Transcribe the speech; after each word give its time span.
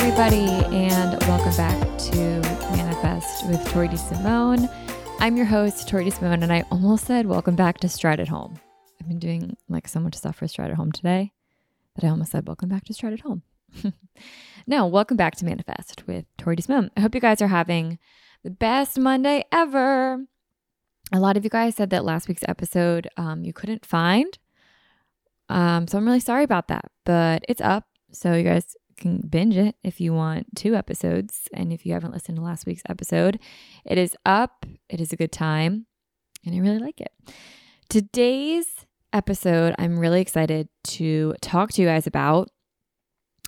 Everybody, 0.00 0.46
and 0.76 1.20
welcome 1.24 1.56
back 1.56 1.98
to 1.98 2.40
Manifest 2.70 3.48
with 3.48 3.62
Tori 3.72 3.94
Simone. 3.96 4.68
I'm 5.18 5.36
your 5.36 5.44
host, 5.44 5.88
Tori 5.88 6.08
Simone, 6.10 6.44
and 6.44 6.52
I 6.52 6.62
almost 6.70 7.04
said 7.04 7.26
welcome 7.26 7.56
back 7.56 7.78
to 7.78 7.88
Stride 7.88 8.20
at 8.20 8.28
Home. 8.28 8.60
I've 9.00 9.08
been 9.08 9.18
doing 9.18 9.56
like 9.68 9.88
so 9.88 9.98
much 9.98 10.14
stuff 10.14 10.36
for 10.36 10.46
Stride 10.46 10.70
at 10.70 10.76
Home 10.76 10.92
today 10.92 11.32
that 11.96 12.04
I 12.04 12.10
almost 12.10 12.30
said 12.30 12.46
welcome 12.46 12.68
back 12.68 12.84
to 12.84 12.94
Stride 12.94 13.14
at 13.14 13.20
Home. 13.20 13.42
no, 14.68 14.86
welcome 14.86 15.16
back 15.16 15.34
to 15.36 15.44
Manifest 15.44 16.06
with 16.06 16.26
Tori 16.36 16.56
Simone. 16.60 16.92
I 16.96 17.00
hope 17.00 17.16
you 17.16 17.20
guys 17.20 17.42
are 17.42 17.48
having 17.48 17.98
the 18.44 18.50
best 18.50 19.00
Monday 19.00 19.46
ever. 19.50 20.24
A 21.12 21.18
lot 21.18 21.36
of 21.36 21.42
you 21.42 21.50
guys 21.50 21.74
said 21.74 21.90
that 21.90 22.04
last 22.04 22.28
week's 22.28 22.44
episode 22.46 23.08
um, 23.16 23.42
you 23.44 23.52
couldn't 23.52 23.84
find. 23.84 24.38
Um, 25.48 25.88
so 25.88 25.98
I'm 25.98 26.06
really 26.06 26.20
sorry 26.20 26.44
about 26.44 26.68
that, 26.68 26.84
but 27.04 27.44
it's 27.48 27.60
up. 27.60 27.88
So 28.12 28.34
you 28.34 28.44
guys 28.44 28.76
can 28.98 29.20
binge 29.28 29.56
it 29.56 29.76
if 29.82 30.00
you 30.00 30.12
want 30.12 30.54
two 30.56 30.74
episodes. 30.74 31.48
And 31.52 31.72
if 31.72 31.86
you 31.86 31.92
haven't 31.92 32.12
listened 32.12 32.36
to 32.36 32.42
last 32.42 32.66
week's 32.66 32.82
episode, 32.88 33.38
it 33.84 33.96
is 33.98 34.16
up. 34.26 34.66
It 34.88 35.00
is 35.00 35.12
a 35.12 35.16
good 35.16 35.32
time, 35.32 35.86
and 36.44 36.54
I 36.54 36.58
really 36.58 36.78
like 36.78 37.00
it. 37.00 37.12
Today's 37.88 38.86
episode, 39.12 39.74
I'm 39.78 39.98
really 39.98 40.20
excited 40.20 40.68
to 40.84 41.34
talk 41.40 41.72
to 41.72 41.82
you 41.82 41.88
guys 41.88 42.06
about. 42.06 42.50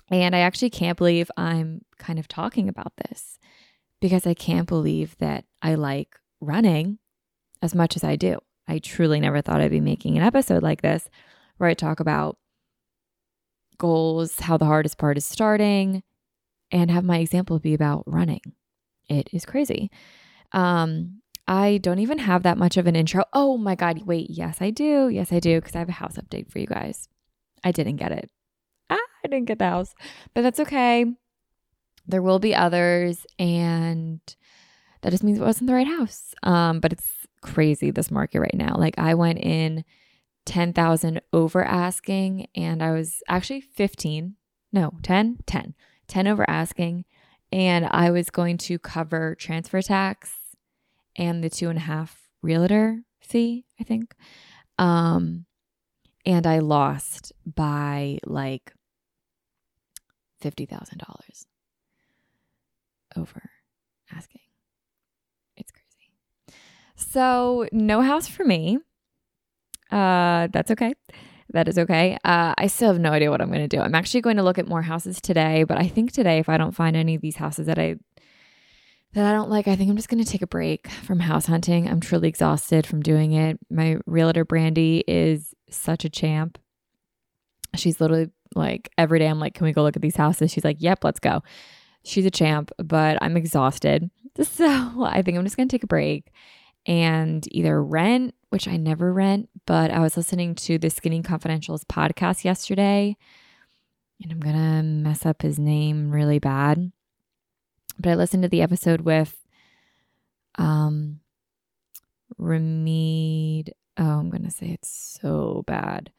And 0.09 0.35
I 0.35 0.39
actually 0.39 0.71
can't 0.71 0.97
believe 0.97 1.31
I'm 1.37 1.81
kind 1.97 2.19
of 2.19 2.27
talking 2.27 2.67
about 2.67 2.93
this 2.97 3.39
because 4.01 4.27
I 4.27 4.33
can't 4.33 4.67
believe 4.67 5.15
that 5.19 5.45
I 5.61 5.75
like 5.75 6.17
running 6.41 6.97
as 7.61 7.73
much 7.73 7.95
as 7.95 8.03
I 8.03 8.15
do. 8.17 8.39
I 8.67 8.79
truly 8.79 9.19
never 9.19 9.41
thought 9.41 9.61
I'd 9.61 9.71
be 9.71 9.79
making 9.79 10.17
an 10.17 10.23
episode 10.23 10.63
like 10.63 10.81
this 10.81 11.09
where 11.57 11.69
I 11.69 11.73
talk 11.73 11.99
about 11.99 12.37
goals, 13.81 14.39
how 14.39 14.57
the 14.57 14.65
hardest 14.65 14.99
part 14.99 15.17
is 15.17 15.25
starting, 15.25 16.03
and 16.71 16.91
have 16.91 17.03
my 17.03 17.17
example 17.17 17.57
be 17.57 17.73
about 17.73 18.03
running. 18.05 18.41
It 19.09 19.27
is 19.33 19.43
crazy. 19.43 19.89
Um, 20.51 21.21
I 21.47 21.79
don't 21.79 21.99
even 21.99 22.19
have 22.19 22.43
that 22.43 22.59
much 22.59 22.77
of 22.77 22.85
an 22.85 22.95
intro. 22.95 23.25
Oh 23.33 23.57
my 23.57 23.73
God. 23.73 24.03
Wait. 24.05 24.29
Yes, 24.29 24.61
I 24.61 24.69
do. 24.69 25.09
Yes, 25.09 25.33
I 25.33 25.39
do. 25.39 25.59
Because 25.59 25.75
I 25.75 25.79
have 25.79 25.89
a 25.89 25.93
house 26.03 26.17
update 26.17 26.51
for 26.51 26.59
you 26.59 26.67
guys. 26.67 27.09
I 27.63 27.71
didn't 27.71 27.95
get 27.95 28.11
it. 28.11 28.29
Ah, 28.89 29.07
I 29.25 29.27
didn't 29.27 29.47
get 29.47 29.57
the 29.57 29.65
house, 29.69 29.95
but 30.35 30.41
that's 30.43 30.59
okay. 30.59 31.05
There 32.07 32.21
will 32.21 32.39
be 32.39 32.53
others. 32.53 33.25
And 33.39 34.21
that 35.01 35.09
just 35.09 35.23
means 35.23 35.39
it 35.39 35.43
wasn't 35.43 35.67
the 35.67 35.73
right 35.73 35.87
house. 35.87 36.35
Um, 36.43 36.79
but 36.79 36.93
it's 36.93 37.09
crazy, 37.41 37.89
this 37.89 38.11
market 38.11 38.39
right 38.39 38.53
now. 38.53 38.75
Like 38.77 38.99
I 38.99 39.15
went 39.15 39.39
in 39.39 39.83
10,000 40.45 41.21
over 41.31 41.63
asking 41.63 42.47
and 42.55 42.81
I 42.81 42.91
was 42.91 43.21
actually 43.27 43.61
15, 43.61 44.35
no, 44.71 44.93
10, 45.03 45.39
10, 45.45 45.75
10 46.07 46.27
over 46.27 46.49
asking. 46.49 47.05
And 47.51 47.85
I 47.85 48.11
was 48.11 48.29
going 48.29 48.57
to 48.59 48.79
cover 48.79 49.35
transfer 49.35 49.81
tax 49.81 50.31
and 51.15 51.43
the 51.43 51.49
two 51.49 51.69
and 51.69 51.77
a 51.77 51.81
half 51.81 52.29
realtor 52.41 53.01
fee, 53.19 53.65
I 53.79 53.83
think. 53.83 54.15
Um, 54.77 55.45
and 56.25 56.47
I 56.47 56.59
lost 56.59 57.33
by 57.45 58.19
like 58.25 58.73
$50,000 60.41 61.45
over 63.17 63.49
asking. 64.15 64.41
It's 65.57 65.71
crazy. 65.71 66.57
So, 66.95 67.67
no 67.71 68.01
house 68.01 68.27
for 68.27 68.43
me. 68.43 68.79
Uh, 69.91 70.47
that's 70.51 70.71
okay. 70.71 70.93
That 71.53 71.67
is 71.67 71.77
okay. 71.77 72.17
Uh, 72.23 72.53
I 72.57 72.67
still 72.67 72.93
have 72.93 72.99
no 72.99 73.11
idea 73.11 73.29
what 73.29 73.41
I'm 73.41 73.49
going 73.49 73.67
to 73.67 73.67
do. 73.67 73.81
I'm 73.81 73.95
actually 73.95 74.21
going 74.21 74.37
to 74.37 74.43
look 74.43 74.57
at 74.57 74.67
more 74.67 74.81
houses 74.81 75.19
today, 75.19 75.63
but 75.65 75.77
I 75.77 75.87
think 75.87 76.13
today, 76.13 76.39
if 76.39 76.47
I 76.47 76.57
don't 76.57 76.71
find 76.71 76.95
any 76.95 77.15
of 77.15 77.21
these 77.21 77.35
houses 77.35 77.67
that 77.67 77.77
I 77.77 77.95
that 79.13 79.25
I 79.25 79.33
don't 79.33 79.49
like, 79.49 79.67
I 79.67 79.75
think 79.75 79.89
I'm 79.89 79.97
just 79.97 80.07
going 80.07 80.23
to 80.23 80.29
take 80.29 80.41
a 80.41 80.47
break 80.47 80.89
from 80.89 81.19
house 81.19 81.45
hunting. 81.45 81.89
I'm 81.89 81.99
truly 81.99 82.29
exhausted 82.29 82.87
from 82.87 83.01
doing 83.01 83.33
it. 83.33 83.59
My 83.69 83.97
realtor 84.05 84.45
Brandy 84.45 85.03
is 85.05 85.53
such 85.69 86.05
a 86.05 86.09
champ. 86.09 86.57
She's 87.75 87.99
literally 87.99 88.29
like 88.55 88.89
every 88.97 89.19
day. 89.19 89.27
I'm 89.27 89.39
like, 89.39 89.53
can 89.53 89.65
we 89.65 89.73
go 89.73 89.83
look 89.83 89.97
at 89.97 90.01
these 90.01 90.15
houses? 90.15 90.51
She's 90.51 90.63
like, 90.63 90.77
yep, 90.79 91.03
let's 91.03 91.19
go. 91.19 91.43
She's 92.05 92.25
a 92.25 92.31
champ, 92.31 92.71
but 92.77 93.17
I'm 93.21 93.37
exhausted. 93.37 94.09
So 94.43 95.03
I 95.03 95.21
think 95.21 95.37
I'm 95.37 95.43
just 95.43 95.57
going 95.57 95.67
to 95.67 95.73
take 95.73 95.83
a 95.83 95.87
break 95.87 96.31
and 96.85 97.47
either 97.51 97.83
rent, 97.83 98.35
which 98.49 98.67
I 98.67 98.77
never 98.77 99.13
rent, 99.13 99.49
but 99.65 99.91
I 99.91 99.99
was 99.99 100.17
listening 100.17 100.55
to 100.55 100.77
the 100.77 100.89
Skinny 100.89 101.21
Confidentials 101.21 101.83
podcast 101.85 102.43
yesterday, 102.43 103.15
and 104.21 104.31
I'm 104.31 104.39
going 104.39 104.55
to 104.55 104.83
mess 104.83 105.25
up 105.25 105.41
his 105.41 105.59
name 105.59 106.11
really 106.11 106.39
bad. 106.39 106.91
But 107.99 108.11
I 108.11 108.15
listened 108.15 108.43
to 108.43 108.49
the 108.49 108.61
episode 108.61 109.01
with 109.01 109.37
um 110.55 111.19
Ramit. 112.39 113.69
Oh, 113.97 114.19
I'm 114.19 114.29
going 114.29 114.43
to 114.43 114.51
say 114.51 114.67
it's 114.71 114.89
so 114.89 115.63
bad. 115.67 116.11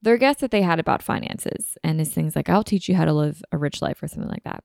Their 0.00 0.16
guest 0.16 0.40
that 0.40 0.50
they 0.50 0.62
had 0.62 0.78
about 0.78 1.02
finances 1.02 1.76
and 1.82 1.98
his 1.98 2.10
things 2.10 2.36
like, 2.36 2.48
I'll 2.48 2.62
teach 2.64 2.88
you 2.88 2.94
how 2.94 3.04
to 3.04 3.12
live 3.12 3.42
a 3.50 3.58
rich 3.58 3.82
life 3.82 4.02
or 4.02 4.08
something 4.08 4.30
like 4.30 4.44
that. 4.44 4.62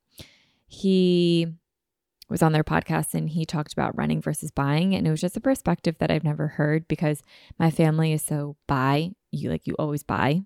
He 0.67 1.47
was 2.31 2.41
on 2.41 2.53
their 2.53 2.63
podcast 2.63 3.13
and 3.13 3.29
he 3.29 3.45
talked 3.45 3.73
about 3.73 3.95
running 3.97 4.21
versus 4.21 4.51
buying 4.51 4.95
and 4.95 5.05
it 5.05 5.11
was 5.11 5.21
just 5.21 5.37
a 5.37 5.41
perspective 5.41 5.97
that 5.99 6.09
I've 6.09 6.23
never 6.23 6.47
heard 6.47 6.87
because 6.87 7.21
my 7.59 7.69
family 7.69 8.13
is 8.13 8.23
so 8.23 8.55
buy, 8.67 9.11
you 9.31 9.49
like 9.49 9.67
you 9.67 9.75
always 9.77 10.01
buy. 10.01 10.41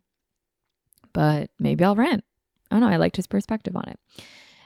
But 1.14 1.52
maybe 1.60 1.86
I'll 1.86 1.96
rent. 1.96 2.24
I 2.70 2.76
don't 2.76 2.82
know, 2.82 2.94
I 2.94 2.98
liked 2.98 3.16
his 3.16 3.28
perspective 3.28 3.76
on 3.76 3.88
it. 3.88 4.00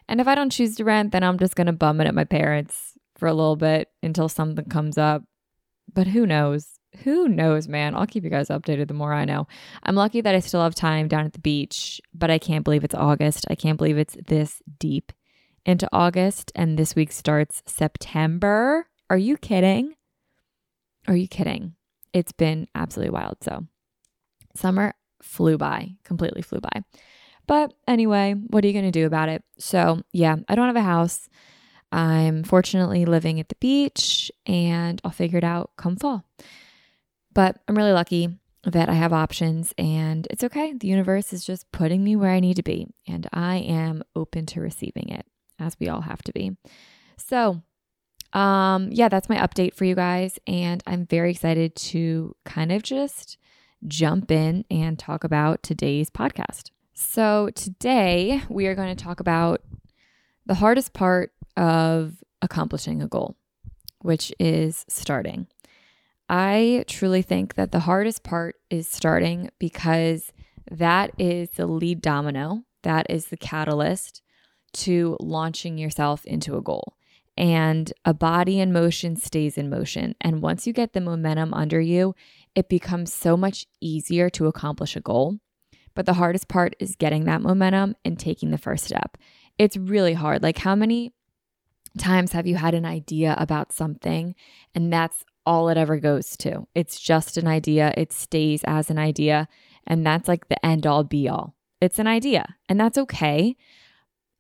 And 0.08 0.20
if 0.20 0.28
I 0.28 0.34
don't 0.34 0.50
choose 0.50 0.78
to 0.78 0.86
rent, 0.86 1.12
then 1.12 1.24
I'm 1.24 1.38
just 1.38 1.56
going 1.56 1.68
to 1.68 1.74
bum 1.74 2.02
it 2.02 2.08
at 2.08 2.16
my 2.16 2.24
parents 2.24 2.98
for 3.18 3.28
a 3.28 3.34
little 3.34 3.58
bit 3.58 3.90
until 4.02 4.30
something 4.30 4.66
comes 4.66 4.98
up. 4.98 5.24
But 5.94 6.08
who 6.08 6.26
knows? 6.26 6.80
Who 7.04 7.28
knows, 7.28 7.68
man? 7.68 7.94
I'll 7.94 8.08
keep 8.08 8.24
you 8.24 8.32
guys 8.32 8.48
updated 8.48 8.88
the 8.88 8.96
more 8.96 9.14
I 9.14 9.26
know. 9.26 9.48
I'm 9.84 9.96
lucky 9.96 10.22
that 10.22 10.34
I 10.34 10.40
still 10.40 10.64
have 10.64 10.74
time 10.74 11.08
down 11.08 11.26
at 11.26 11.34
the 11.34 11.40
beach, 11.40 12.02
but 12.14 12.32
I 12.32 12.40
can't 12.40 12.64
believe 12.64 12.84
it's 12.84 12.96
August. 12.96 13.46
I 13.50 13.56
can't 13.56 13.78
believe 13.78 14.00
it's 14.00 14.18
this 14.26 14.64
deep 14.80 15.12
into 15.70 15.88
August 15.94 16.52
and 16.56 16.80
this 16.80 16.96
week 16.96 17.12
starts 17.12 17.62
September. 17.68 18.88
Are 19.08 19.18
you 19.18 19.38
kidding? 19.38 19.96
Are 21.08 21.16
you 21.16 21.28
kidding? 21.28 21.76
It's 22.12 22.32
been 22.32 22.68
absolutely 22.74 23.12
wild. 23.12 23.38
So, 23.42 23.68
summer 24.56 24.96
flew 25.22 25.60
by, 25.60 25.92
completely 26.04 26.42
flew 26.42 26.60
by. 26.60 26.82
But 27.46 27.74
anyway, 27.88 28.34
what 28.34 28.64
are 28.64 28.68
you 28.68 28.74
going 28.74 28.86
to 28.86 28.92
do 28.92 29.06
about 29.06 29.30
it? 29.30 29.44
So, 29.60 30.02
yeah, 30.12 30.38
I 30.48 30.56
don't 30.56 30.66
have 30.66 30.76
a 30.76 30.82
house. 30.82 31.30
I'm 31.92 32.44
fortunately 32.44 33.06
living 33.06 33.40
at 33.40 33.50
the 33.50 33.56
beach 33.60 34.32
and 34.48 35.00
I'll 35.04 35.12
figure 35.12 35.38
it 35.38 35.44
out 35.44 35.72
come 35.78 35.98
fall. 35.98 36.26
But 37.32 37.60
I'm 37.68 37.76
really 37.76 37.94
lucky 37.94 38.30
that 38.64 38.90
I 38.90 38.94
have 38.94 39.14
options 39.14 39.72
and 39.78 40.28
it's 40.32 40.44
okay. 40.44 40.74
The 40.74 40.88
universe 40.88 41.32
is 41.32 41.46
just 41.46 41.72
putting 41.72 42.04
me 42.04 42.16
where 42.16 42.32
I 42.32 42.40
need 42.40 42.56
to 42.56 42.64
be 42.64 42.88
and 43.08 43.28
I 43.32 43.58
am 43.58 44.04
open 44.16 44.48
to 44.48 44.62
receiving 44.62 45.10
it 45.10 45.28
as 45.60 45.76
we 45.80 45.90
all 45.90 46.02
have 46.02 46.22
to 46.24 46.34
be. 46.34 46.56
So, 47.18 47.62
um 48.34 48.90
yeah, 48.92 49.10
that's 49.10 49.30
my 49.30 49.38
update 49.38 49.74
for 49.74 49.86
you 49.86 49.96
guys 49.96 50.38
and 50.46 50.84
I'm 50.86 51.06
very 51.06 51.32
excited 51.32 51.76
to 51.76 52.36
kind 52.46 52.72
of 52.72 52.84
just 52.84 53.38
jump 53.88 54.30
in 54.32 54.66
and 54.70 55.00
talk 55.00 55.24
about 55.24 55.64
today's 55.64 56.10
podcast. 56.10 56.70
So, 56.94 57.50
today 57.56 58.42
we 58.50 58.68
are 58.68 58.76
going 58.76 58.96
to 58.96 59.04
talk 59.04 59.20
about 59.20 59.62
the 60.46 60.56
hardest 60.56 60.94
part 60.94 61.32
of 61.56 62.24
accomplishing 62.42 63.02
a 63.02 63.08
goal, 63.08 63.36
which 64.02 64.34
is 64.40 64.86
starting. 64.90 65.48
I 66.28 66.86
truly 66.88 67.22
think 67.22 67.56
that 67.56 67.72
the 67.72 67.80
hardest 67.82 68.24
part 68.24 68.56
is 68.70 68.88
starting 68.88 69.50
because 69.60 70.32
that 70.70 71.12
is 71.18 71.52
the 71.52 71.66
lead 71.66 72.02
domino, 72.02 72.64
that 72.84 73.08
is 73.10 73.28
the 73.28 73.38
catalyst 73.38 74.22
to 74.74 75.18
launching 75.20 75.78
yourself 75.78 76.26
into 76.26 76.58
a 76.58 76.62
goal. 76.62 76.96
And 77.38 77.94
a 78.04 78.14
body 78.14 78.60
in 78.60 78.74
motion 78.74 79.16
stays 79.16 79.58
in 79.58 79.70
motion. 79.70 80.16
And 80.20 80.42
once 80.42 80.68
you 80.68 80.74
get 80.74 80.94
the 80.94 81.00
momentum 81.00 81.54
under 81.54 81.80
you, 81.80 82.14
it 82.54 82.68
becomes 82.68 83.14
so 83.14 83.38
much 83.38 83.66
easier 83.80 84.30
to 84.32 84.48
accomplish 84.48 84.96
a 84.96 85.02
goal. 85.02 85.38
But 85.96 86.06
the 86.06 86.14
hardest 86.14 86.48
part 86.48 86.76
is 86.80 86.96
getting 86.96 87.26
that 87.26 87.42
momentum 87.42 87.96
and 88.04 88.20
taking 88.20 88.52
the 88.52 88.58
first 88.58 88.86
step. 88.86 89.18
It's 89.58 89.78
really 89.78 90.14
hard. 90.14 90.44
Like, 90.44 90.58
how 90.58 90.76
many 90.76 91.14
times 91.98 92.34
have 92.34 92.46
you 92.46 92.56
had 92.56 92.74
an 92.74 92.86
idea 92.86 93.36
about 93.38 93.72
something 93.72 94.36
and 94.76 94.92
that's 94.94 95.24
all 95.46 95.70
it 95.70 95.78
ever 95.78 95.98
goes 95.98 96.38
to? 96.38 96.68
It's 96.76 97.00
just 97.00 97.38
an 97.38 97.48
idea, 97.48 97.94
it 97.98 98.14
stays 98.14 98.62
as 98.66 98.90
an 98.90 99.00
idea, 99.00 99.48
and 99.88 100.06
that's 100.06 100.28
like 100.28 100.48
the 100.48 100.64
end 100.66 100.86
all 100.86 101.04
be 101.04 101.28
all. 101.28 101.56
It's 101.82 102.00
an 102.00 102.08
idea, 102.08 102.56
and 102.68 102.80
that's 102.80 102.98
okay. 102.98 103.56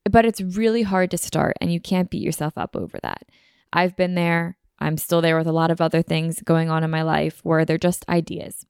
But 0.10 0.26
it's 0.26 0.42
really 0.42 0.82
hard 0.82 1.12
to 1.12 1.18
start, 1.20 1.56
and 1.62 1.72
you 1.72 1.80
can't 1.80 2.10
beat 2.10 2.24
yourself 2.24 2.58
up 2.58 2.76
over 2.76 2.98
that. 3.04 3.28
I've 3.72 3.96
been 3.96 4.16
there. 4.16 4.58
I'm 4.80 4.98
still 4.98 5.22
there 5.22 5.38
with 5.38 5.46
a 5.46 5.52
lot 5.52 5.70
of 5.70 5.82
other 5.82 6.02
things 6.02 6.42
going 6.42 6.70
on 6.70 6.84
in 6.84 6.90
my 6.90 7.04
life 7.04 7.42
where 7.44 7.64
they're 7.64 7.78
just 7.78 8.10
ideas. 8.10 8.66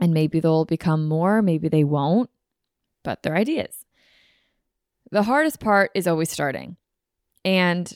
And 0.00 0.14
maybe 0.14 0.38
they'll 0.38 0.64
become 0.64 1.08
more, 1.08 1.42
maybe 1.42 1.68
they 1.68 1.82
won't, 1.82 2.30
but 3.02 3.22
they're 3.22 3.34
ideas. 3.34 3.84
The 5.10 5.24
hardest 5.24 5.58
part 5.58 5.90
is 5.94 6.06
always 6.06 6.30
starting. 6.30 6.76
And 7.44 7.92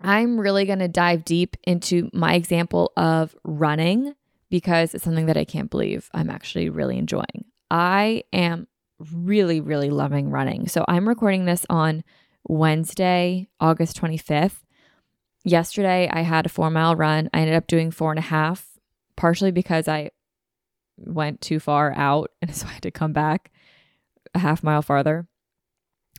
I'm 0.00 0.38
really 0.38 0.66
going 0.66 0.80
to 0.80 0.88
dive 0.88 1.24
deep 1.24 1.56
into 1.62 2.10
my 2.12 2.34
example 2.34 2.92
of 2.96 3.34
running 3.42 4.14
because 4.50 4.94
it's 4.94 5.04
something 5.04 5.26
that 5.26 5.38
I 5.38 5.46
can't 5.46 5.70
believe 5.70 6.10
I'm 6.12 6.28
actually 6.28 6.68
really 6.68 6.98
enjoying. 6.98 7.46
I 7.70 8.24
am 8.34 8.66
really, 9.12 9.60
really 9.60 9.90
loving 9.90 10.30
running. 10.30 10.68
So 10.68 10.84
I'm 10.88 11.08
recording 11.08 11.44
this 11.44 11.66
on 11.68 12.04
Wednesday, 12.48 13.48
August 13.60 14.00
25th. 14.00 14.62
Yesterday, 15.44 16.08
I 16.12 16.20
had 16.20 16.46
a 16.46 16.50
four 16.50 16.70
mile 16.70 16.94
run. 16.94 17.28
I 17.32 17.40
ended 17.40 17.56
up 17.56 17.66
doing 17.66 17.90
four 17.90 18.12
and 18.12 18.18
a 18.18 18.22
half, 18.22 18.66
partially 19.16 19.50
because 19.50 19.88
I 19.88 20.10
went 20.96 21.40
too 21.40 21.58
far 21.58 21.92
out. 21.92 22.30
And 22.42 22.54
so 22.54 22.66
I 22.66 22.72
had 22.72 22.82
to 22.82 22.90
come 22.90 23.12
back 23.12 23.50
a 24.34 24.38
half 24.38 24.62
mile 24.62 24.82
farther, 24.82 25.26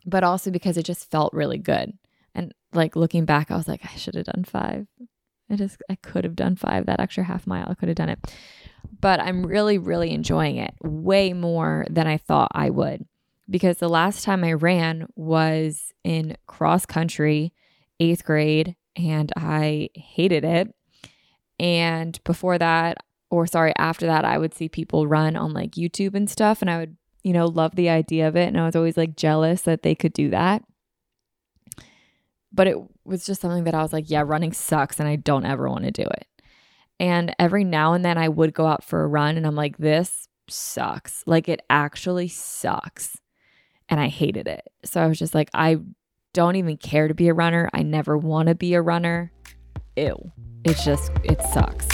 but 0.06 0.24
also 0.24 0.50
because 0.50 0.76
it 0.76 0.84
just 0.84 1.10
felt 1.10 1.32
really 1.32 1.58
good. 1.58 1.98
And 2.34 2.54
like 2.72 2.96
looking 2.96 3.24
back, 3.24 3.50
I 3.50 3.56
was 3.56 3.68
like, 3.68 3.84
I 3.84 3.96
should 3.96 4.14
have 4.14 4.26
done 4.26 4.44
five. 4.44 4.86
I 5.50 5.56
just, 5.56 5.82
I 5.90 5.96
could 5.96 6.24
have 6.24 6.36
done 6.36 6.56
five, 6.56 6.86
that 6.86 7.00
extra 7.00 7.24
half 7.24 7.46
mile. 7.46 7.66
I 7.68 7.74
could 7.74 7.88
have 7.88 7.96
done 7.96 8.08
it. 8.08 8.18
But 9.00 9.20
I'm 9.20 9.44
really, 9.44 9.78
really 9.78 10.10
enjoying 10.12 10.56
it 10.56 10.74
way 10.82 11.32
more 11.32 11.86
than 11.90 12.06
I 12.06 12.16
thought 12.16 12.50
I 12.54 12.70
would. 12.70 13.06
Because 13.48 13.78
the 13.78 13.88
last 13.88 14.24
time 14.24 14.42
I 14.42 14.54
ran 14.54 15.06
was 15.16 15.92
in 16.02 16.36
cross 16.46 16.86
country, 16.86 17.52
eighth 18.00 18.24
grade, 18.24 18.76
and 18.96 19.30
I 19.36 19.90
hated 19.94 20.44
it. 20.44 20.74
And 21.58 22.18
before 22.24 22.56
that, 22.58 22.98
or 23.30 23.46
sorry, 23.46 23.74
after 23.76 24.06
that, 24.06 24.24
I 24.24 24.38
would 24.38 24.54
see 24.54 24.68
people 24.68 25.06
run 25.06 25.36
on 25.36 25.52
like 25.52 25.72
YouTube 25.72 26.14
and 26.14 26.30
stuff, 26.30 26.62
and 26.62 26.70
I 26.70 26.78
would, 26.78 26.96
you 27.22 27.32
know, 27.32 27.46
love 27.46 27.76
the 27.76 27.90
idea 27.90 28.28
of 28.28 28.36
it. 28.36 28.48
And 28.48 28.58
I 28.58 28.64
was 28.64 28.76
always 28.76 28.96
like 28.96 29.16
jealous 29.16 29.62
that 29.62 29.82
they 29.82 29.94
could 29.94 30.12
do 30.12 30.30
that. 30.30 30.62
But 32.52 32.68
it 32.68 32.76
was 33.04 33.26
just 33.26 33.40
something 33.40 33.64
that 33.64 33.74
I 33.74 33.82
was 33.82 33.92
like, 33.92 34.08
yeah, 34.08 34.22
running 34.24 34.52
sucks, 34.52 35.00
and 35.00 35.08
I 35.08 35.16
don't 35.16 35.44
ever 35.44 35.68
want 35.68 35.84
to 35.84 35.90
do 35.90 36.02
it. 36.04 36.26
And 37.00 37.34
every 37.38 37.64
now 37.64 37.94
and 37.94 38.04
then 38.04 38.18
I 38.18 38.28
would 38.28 38.54
go 38.54 38.66
out 38.66 38.84
for 38.84 39.02
a 39.02 39.06
run, 39.06 39.36
and 39.36 39.46
I'm 39.46 39.56
like, 39.56 39.78
this 39.78 40.28
sucks. 40.48 41.24
Like, 41.26 41.48
it 41.48 41.62
actually 41.68 42.28
sucks. 42.28 43.20
And 43.88 44.00
I 44.00 44.08
hated 44.08 44.46
it. 44.46 44.68
So 44.84 45.02
I 45.02 45.06
was 45.06 45.18
just 45.18 45.34
like, 45.34 45.50
I 45.52 45.78
don't 46.32 46.56
even 46.56 46.76
care 46.76 47.08
to 47.08 47.14
be 47.14 47.28
a 47.28 47.34
runner. 47.34 47.68
I 47.72 47.82
never 47.82 48.16
want 48.16 48.48
to 48.48 48.54
be 48.54 48.74
a 48.74 48.82
runner. 48.82 49.32
Ew. 49.96 50.32
It's 50.64 50.84
just, 50.84 51.12
it 51.24 51.40
sucks. 51.52 51.93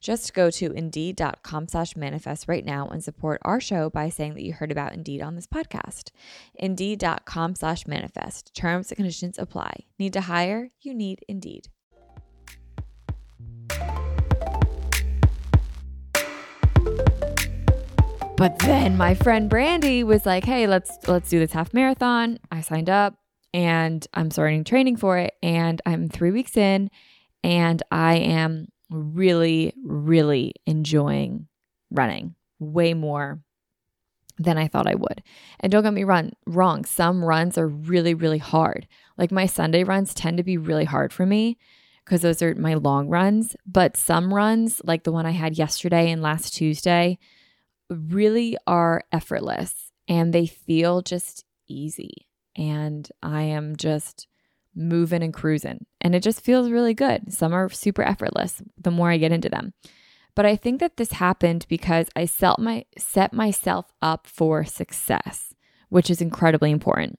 Just 0.00 0.34
go 0.34 0.50
to 0.50 0.72
indeed.com 0.72 1.68
slash 1.68 1.96
manifest 1.96 2.48
right 2.48 2.64
now 2.64 2.88
and 2.88 3.02
support 3.02 3.40
our 3.42 3.60
show 3.60 3.90
by 3.90 4.08
saying 4.08 4.34
that 4.34 4.42
you 4.42 4.52
heard 4.52 4.72
about 4.72 4.92
Indeed 4.92 5.22
on 5.22 5.34
this 5.34 5.46
podcast. 5.46 6.10
Indeed.com 6.54 7.54
slash 7.54 7.86
manifest. 7.86 8.54
Terms 8.54 8.90
and 8.90 8.96
conditions 8.96 9.38
apply. 9.38 9.84
Need 9.98 10.12
to 10.14 10.22
hire? 10.22 10.70
You 10.80 10.94
need 10.94 11.24
Indeed. 11.28 11.68
But 18.36 18.58
then 18.58 18.96
my 18.96 19.14
friend 19.14 19.48
Brandy 19.48 20.02
was 20.02 20.26
like, 20.26 20.44
"Hey, 20.44 20.66
let's 20.66 20.98
let's 21.06 21.30
do 21.30 21.38
this 21.38 21.52
half 21.52 21.72
marathon." 21.72 22.38
I 22.50 22.62
signed 22.62 22.90
up 22.90 23.14
and 23.52 24.04
I'm 24.12 24.30
starting 24.30 24.64
training 24.64 24.96
for 24.96 25.18
it 25.18 25.34
and 25.42 25.80
I'm 25.86 26.08
3 26.08 26.32
weeks 26.32 26.56
in 26.56 26.90
and 27.44 27.82
I 27.92 28.16
am 28.16 28.68
really 28.90 29.72
really 29.84 30.54
enjoying 30.66 31.48
running 31.90 32.34
way 32.58 32.94
more 32.94 33.40
than 34.36 34.58
I 34.58 34.66
thought 34.66 34.88
I 34.88 34.96
would. 34.96 35.22
And 35.60 35.70
don't 35.70 35.84
get 35.84 35.92
me 35.92 36.02
run, 36.02 36.32
wrong, 36.46 36.84
some 36.84 37.24
runs 37.24 37.56
are 37.56 37.68
really 37.68 38.14
really 38.14 38.38
hard. 38.38 38.86
Like 39.16 39.30
my 39.30 39.46
Sunday 39.46 39.84
runs 39.84 40.12
tend 40.12 40.38
to 40.38 40.42
be 40.42 40.56
really 40.56 40.84
hard 40.84 41.12
for 41.12 41.24
me 41.24 41.56
because 42.04 42.22
those 42.22 42.42
are 42.42 42.54
my 42.54 42.74
long 42.74 43.08
runs, 43.08 43.56
but 43.66 43.96
some 43.96 44.34
runs 44.34 44.80
like 44.84 45.04
the 45.04 45.12
one 45.12 45.26
I 45.26 45.30
had 45.30 45.56
yesterday 45.56 46.10
and 46.10 46.20
last 46.20 46.54
Tuesday 46.54 47.18
really 47.88 48.56
are 48.66 49.04
effortless 49.12 49.92
and 50.08 50.32
they 50.32 50.46
feel 50.46 51.02
just 51.02 51.44
easy. 51.66 52.28
And 52.56 53.08
I 53.22 53.42
am 53.42 53.76
just 53.76 54.26
moving 54.74 55.22
and 55.22 55.32
cruising. 55.32 55.86
And 56.00 56.14
it 56.14 56.22
just 56.22 56.40
feels 56.40 56.70
really 56.70 56.94
good. 56.94 57.32
Some 57.32 57.52
are 57.52 57.68
super 57.70 58.02
effortless 58.02 58.62
the 58.80 58.90
more 58.90 59.10
I 59.10 59.16
get 59.16 59.32
into 59.32 59.48
them. 59.48 59.72
But 60.34 60.46
I 60.46 60.56
think 60.56 60.80
that 60.80 60.96
this 60.96 61.12
happened 61.12 61.66
because 61.68 62.08
I 62.16 62.24
set, 62.24 62.58
my, 62.58 62.86
set 62.98 63.32
myself 63.32 63.92
up 64.02 64.26
for 64.26 64.64
success, 64.64 65.54
which 65.88 66.10
is 66.10 66.20
incredibly 66.20 66.70
important. 66.70 67.18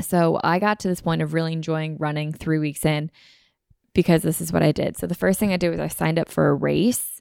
So 0.00 0.40
I 0.42 0.58
got 0.58 0.80
to 0.80 0.88
this 0.88 1.02
point 1.02 1.22
of 1.22 1.34
really 1.34 1.52
enjoying 1.52 1.98
running 1.98 2.32
three 2.32 2.58
weeks 2.58 2.84
in 2.84 3.10
because 3.92 4.22
this 4.22 4.40
is 4.40 4.52
what 4.52 4.62
I 4.62 4.72
did. 4.72 4.96
So 4.96 5.06
the 5.06 5.14
first 5.14 5.38
thing 5.38 5.52
I 5.52 5.56
did 5.56 5.70
was 5.70 5.80
I 5.80 5.88
signed 5.88 6.18
up 6.18 6.30
for 6.30 6.48
a 6.48 6.54
race 6.54 7.14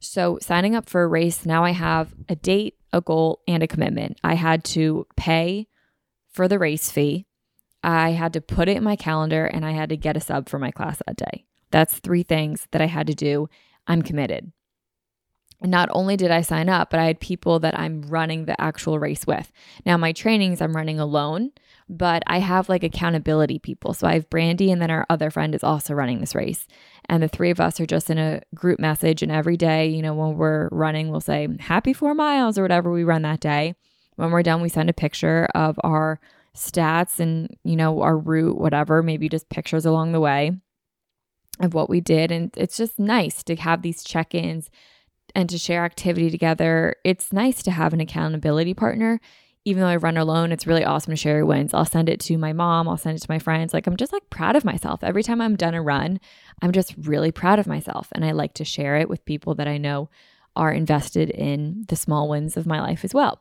so, 0.00 0.38
signing 0.40 0.74
up 0.74 0.88
for 0.88 1.02
a 1.02 1.08
race, 1.08 1.44
now 1.44 1.62
I 1.62 1.72
have 1.72 2.14
a 2.28 2.34
date, 2.34 2.76
a 2.90 3.02
goal, 3.02 3.42
and 3.46 3.62
a 3.62 3.68
commitment. 3.68 4.18
I 4.24 4.34
had 4.34 4.64
to 4.64 5.06
pay 5.16 5.68
for 6.32 6.48
the 6.48 6.58
race 6.58 6.90
fee. 6.90 7.26
I 7.82 8.10
had 8.10 8.32
to 8.34 8.40
put 8.40 8.68
it 8.68 8.76
in 8.76 8.84
my 8.84 8.96
calendar 8.96 9.46
and 9.46 9.64
I 9.64 9.72
had 9.72 9.88
to 9.88 9.96
get 9.96 10.16
a 10.16 10.20
sub 10.20 10.48
for 10.48 10.58
my 10.58 10.70
class 10.70 11.00
that 11.06 11.16
day. 11.16 11.44
That's 11.70 11.98
three 11.98 12.22
things 12.22 12.66
that 12.72 12.82
I 12.82 12.86
had 12.86 13.06
to 13.06 13.14
do. 13.14 13.48
I'm 13.86 14.02
committed. 14.02 14.52
Not 15.62 15.90
only 15.92 16.16
did 16.16 16.30
I 16.30 16.40
sign 16.40 16.70
up, 16.70 16.90
but 16.90 17.00
I 17.00 17.04
had 17.04 17.20
people 17.20 17.58
that 17.60 17.78
I'm 17.78 18.02
running 18.02 18.46
the 18.46 18.58
actual 18.58 18.98
race 18.98 19.26
with. 19.26 19.52
Now, 19.84 19.98
my 19.98 20.12
trainings 20.12 20.62
I'm 20.62 20.74
running 20.74 20.98
alone, 20.98 21.50
but 21.88 22.22
I 22.26 22.38
have 22.38 22.70
like 22.70 22.82
accountability 22.82 23.58
people. 23.58 23.92
So 23.92 24.06
I 24.06 24.14
have 24.14 24.30
Brandy, 24.30 24.70
and 24.70 24.80
then 24.80 24.90
our 24.90 25.04
other 25.10 25.30
friend 25.30 25.54
is 25.54 25.62
also 25.62 25.92
running 25.92 26.20
this 26.20 26.34
race. 26.34 26.66
And 27.10 27.22
the 27.22 27.28
three 27.28 27.50
of 27.50 27.60
us 27.60 27.78
are 27.78 27.86
just 27.86 28.08
in 28.08 28.16
a 28.16 28.40
group 28.54 28.80
message. 28.80 29.22
And 29.22 29.30
every 29.30 29.58
day, 29.58 29.88
you 29.88 30.00
know, 30.00 30.14
when 30.14 30.36
we're 30.36 30.68
running, 30.70 31.10
we'll 31.10 31.20
say, 31.20 31.46
Happy 31.58 31.92
four 31.92 32.14
miles 32.14 32.56
or 32.56 32.62
whatever 32.62 32.90
we 32.90 33.04
run 33.04 33.22
that 33.22 33.40
day. 33.40 33.74
When 34.16 34.30
we're 34.30 34.42
done, 34.42 34.62
we 34.62 34.68
send 34.70 34.88
a 34.88 34.94
picture 34.94 35.46
of 35.54 35.78
our 35.84 36.20
stats 36.56 37.20
and, 37.20 37.56
you 37.64 37.76
know, 37.76 38.02
our 38.02 38.16
route, 38.16 38.58
whatever, 38.58 39.02
maybe 39.02 39.28
just 39.28 39.48
pictures 39.48 39.86
along 39.86 40.12
the 40.12 40.20
way 40.20 40.52
of 41.60 41.74
what 41.74 41.90
we 41.90 42.00
did. 42.00 42.32
And 42.32 42.50
it's 42.56 42.76
just 42.76 42.98
nice 42.98 43.42
to 43.44 43.56
have 43.56 43.82
these 43.82 44.02
check 44.02 44.34
ins 44.34 44.70
and 45.34 45.48
to 45.50 45.58
share 45.58 45.84
activity 45.84 46.30
together. 46.30 46.96
It's 47.04 47.32
nice 47.32 47.62
to 47.64 47.70
have 47.70 47.92
an 47.92 48.00
accountability 48.00 48.74
partner. 48.74 49.20
Even 49.66 49.82
though 49.82 49.88
I 49.88 49.96
run 49.96 50.16
alone, 50.16 50.52
it's 50.52 50.66
really 50.66 50.84
awesome 50.84 51.12
to 51.12 51.16
share 51.16 51.44
wins. 51.44 51.74
I'll 51.74 51.84
send 51.84 52.08
it 52.08 52.18
to 52.20 52.38
my 52.38 52.54
mom, 52.54 52.88
I'll 52.88 52.96
send 52.96 53.18
it 53.18 53.20
to 53.20 53.30
my 53.30 53.38
friends. 53.38 53.74
Like 53.74 53.86
I'm 53.86 53.96
just 53.96 54.12
like 54.12 54.28
proud 54.30 54.56
of 54.56 54.64
myself. 54.64 55.04
Every 55.04 55.22
time 55.22 55.40
I'm 55.40 55.54
done 55.54 55.74
a 55.74 55.82
run, 55.82 56.18
I'm 56.62 56.72
just 56.72 56.94
really 56.96 57.30
proud 57.30 57.58
of 57.58 57.66
myself 57.66 58.08
and 58.12 58.24
I 58.24 58.32
like 58.32 58.54
to 58.54 58.64
share 58.64 58.96
it 58.96 59.08
with 59.08 59.24
people 59.26 59.54
that 59.56 59.68
I 59.68 59.76
know 59.76 60.08
are 60.56 60.72
invested 60.72 61.30
in 61.30 61.84
the 61.88 61.96
small 61.96 62.28
wins 62.28 62.56
of 62.56 62.66
my 62.66 62.80
life 62.80 63.04
as 63.04 63.14
well. 63.14 63.40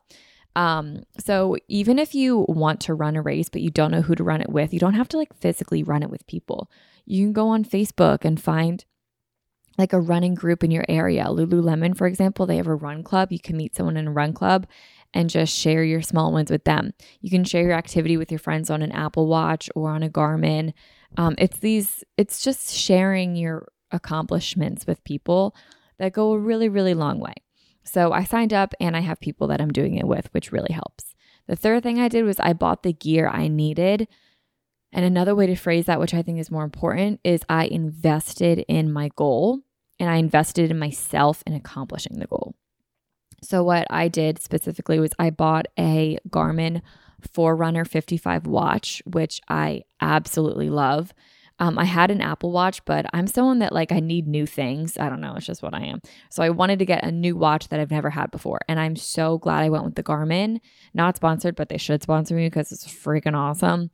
Um, 0.55 1.03
so 1.17 1.57
even 1.67 1.99
if 1.99 2.15
you 2.15 2.45
want 2.49 2.81
to 2.81 2.93
run 2.93 3.15
a 3.15 3.21
race, 3.21 3.49
but 3.49 3.61
you 3.61 3.69
don't 3.69 3.91
know 3.91 4.01
who 4.01 4.15
to 4.15 4.23
run 4.23 4.41
it 4.41 4.49
with, 4.49 4.73
you 4.73 4.79
don't 4.79 4.95
have 4.95 5.09
to 5.09 5.17
like 5.17 5.33
physically 5.35 5.83
run 5.83 6.03
it 6.03 6.09
with 6.09 6.25
people. 6.27 6.69
You 7.05 7.25
can 7.25 7.33
go 7.33 7.49
on 7.49 7.63
Facebook 7.63 8.25
and 8.25 8.41
find 8.41 8.83
like 9.77 9.93
a 9.93 9.99
running 9.99 10.35
group 10.35 10.63
in 10.63 10.71
your 10.71 10.85
area. 10.89 11.25
Lululemon, 11.25 11.95
for 11.95 12.05
example, 12.05 12.45
they 12.45 12.57
have 12.57 12.67
a 12.67 12.75
run 12.75 13.03
club. 13.03 13.31
You 13.31 13.39
can 13.39 13.55
meet 13.55 13.75
someone 13.75 13.95
in 13.95 14.07
a 14.07 14.11
run 14.11 14.33
club 14.33 14.67
and 15.13 15.29
just 15.29 15.55
share 15.57 15.83
your 15.83 16.01
small 16.01 16.33
wins 16.33 16.51
with 16.51 16.65
them. 16.65 16.93
You 17.21 17.29
can 17.29 17.43
share 17.43 17.63
your 17.63 17.73
activity 17.73 18.17
with 18.17 18.31
your 18.31 18.39
friends 18.39 18.69
on 18.69 18.81
an 18.81 18.91
Apple 18.91 19.27
Watch 19.27 19.69
or 19.75 19.89
on 19.89 20.03
a 20.03 20.09
Garmin. 20.09 20.73
Um, 21.17 21.35
it's 21.37 21.57
these, 21.59 22.03
it's 22.17 22.43
just 22.43 22.75
sharing 22.75 23.35
your 23.35 23.69
accomplishments 23.91 24.85
with 24.85 25.03
people 25.03 25.55
that 25.97 26.13
go 26.13 26.33
a 26.33 26.37
really, 26.37 26.69
really 26.69 26.93
long 26.93 27.19
way. 27.19 27.33
So 27.89 28.11
I 28.11 28.23
signed 28.23 28.53
up 28.53 28.73
and 28.79 28.95
I 28.95 28.99
have 28.99 29.19
people 29.19 29.47
that 29.47 29.59
I'm 29.59 29.71
doing 29.71 29.95
it 29.95 30.07
with, 30.07 30.31
which 30.31 30.51
really 30.51 30.73
helps. 30.73 31.15
The 31.47 31.55
third 31.55 31.81
thing 31.81 31.99
I 31.99 32.07
did 32.07 32.23
was 32.23 32.39
I 32.39 32.53
bought 32.53 32.83
the 32.83 32.93
gear 32.93 33.27
I 33.27 33.47
needed. 33.47 34.07
And 34.91 35.05
another 35.05 35.35
way 35.35 35.47
to 35.47 35.55
phrase 35.55 35.85
that, 35.85 35.99
which 35.99 36.13
I 36.13 36.21
think 36.21 36.39
is 36.39 36.51
more 36.51 36.63
important, 36.63 37.19
is 37.23 37.41
I 37.49 37.65
invested 37.65 38.59
in 38.67 38.91
my 38.91 39.09
goal 39.15 39.61
and 39.99 40.09
I 40.09 40.17
invested 40.17 40.69
in 40.69 40.77
myself 40.77 41.43
in 41.47 41.53
accomplishing 41.53 42.19
the 42.19 42.27
goal. 42.27 42.55
So, 43.41 43.63
what 43.63 43.87
I 43.89 44.07
did 44.07 44.39
specifically 44.39 44.99
was 44.99 45.11
I 45.17 45.29
bought 45.29 45.67
a 45.77 46.17
Garmin 46.29 46.81
Forerunner 47.21 47.85
55 47.85 48.47
watch, 48.47 49.01
which 49.05 49.41
I 49.47 49.83
absolutely 50.01 50.69
love. 50.69 51.13
Um, 51.59 51.77
I 51.77 51.83
had 51.85 52.09
an 52.09 52.21
Apple 52.21 52.51
Watch, 52.51 52.83
but 52.85 53.05
I'm 53.13 53.27
someone 53.27 53.59
that 53.59 53.73
like 53.73 53.91
I 53.91 53.99
need 53.99 54.27
new 54.27 54.45
things. 54.45 54.97
I 54.97 55.09
don't 55.09 55.21
know, 55.21 55.35
it's 55.35 55.45
just 55.45 55.61
what 55.61 55.73
I 55.73 55.81
am. 55.81 56.01
So 56.29 56.41
I 56.41 56.49
wanted 56.49 56.79
to 56.79 56.85
get 56.85 57.03
a 57.03 57.11
new 57.11 57.35
watch 57.35 57.67
that 57.67 57.79
I've 57.79 57.91
never 57.91 58.09
had 58.09 58.31
before, 58.31 58.59
and 58.67 58.79
I'm 58.79 58.95
so 58.95 59.37
glad 59.37 59.63
I 59.63 59.69
went 59.69 59.83
with 59.83 59.95
the 59.95 60.03
Garmin. 60.03 60.59
Not 60.93 61.17
sponsored, 61.17 61.55
but 61.55 61.69
they 61.69 61.77
should 61.77 62.01
sponsor 62.01 62.33
me 62.33 62.47
because 62.47 62.71
it's 62.71 62.87
freaking 62.87 63.35
awesome. 63.35 63.91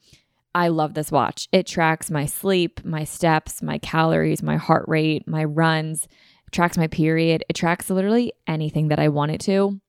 I 0.53 0.69
love 0.69 0.93
this 0.93 1.11
watch. 1.11 1.49
It 1.51 1.67
tracks 1.67 2.09
my 2.09 2.25
sleep, 2.25 2.85
my 2.85 3.03
steps, 3.03 3.61
my 3.61 3.77
calories, 3.77 4.41
my 4.41 4.55
heart 4.55 4.85
rate, 4.87 5.27
my 5.27 5.43
runs. 5.43 6.05
It 6.05 6.53
tracks 6.53 6.77
my 6.77 6.87
period. 6.87 7.43
It 7.49 7.53
tracks 7.55 7.89
literally 7.89 8.31
anything 8.47 8.87
that 8.87 8.99
I 8.99 9.09
want 9.09 9.31
it 9.31 9.41
to. 9.41 9.81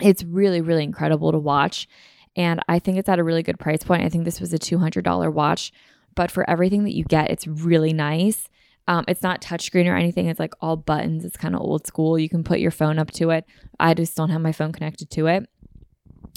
It's 0.00 0.24
really, 0.24 0.60
really 0.60 0.82
incredible 0.82 1.30
to 1.30 1.38
watch. 1.38 1.86
And 2.34 2.60
I 2.68 2.80
think 2.80 2.98
it's 2.98 3.08
at 3.08 3.20
a 3.20 3.24
really 3.24 3.44
good 3.44 3.60
price 3.60 3.84
point. 3.84 4.02
I 4.02 4.08
think 4.08 4.24
this 4.24 4.40
was 4.40 4.52
a 4.52 4.58
$200 4.58 5.32
watch 5.32 5.72
but 6.16 6.30
for 6.30 6.48
everything 6.50 6.82
that 6.84 6.94
you 6.94 7.04
get, 7.04 7.30
it's 7.30 7.46
really 7.46 7.92
nice. 7.92 8.48
Um, 8.88 9.04
it's 9.08 9.22
not 9.22 9.40
touchscreen 9.40 9.86
or 9.86 9.96
anything. 9.96 10.26
It's 10.26 10.40
like 10.40 10.54
all 10.60 10.76
buttons. 10.76 11.24
It's 11.24 11.36
kind 11.36 11.54
of 11.54 11.60
old 11.60 11.86
school. 11.86 12.18
You 12.18 12.28
can 12.28 12.44
put 12.44 12.58
your 12.58 12.70
phone 12.70 12.98
up 12.98 13.10
to 13.12 13.30
it. 13.30 13.44
I 13.78 13.94
just 13.94 14.16
don't 14.16 14.30
have 14.30 14.40
my 14.40 14.52
phone 14.52 14.72
connected 14.72 15.10
to 15.10 15.26
it 15.26 15.48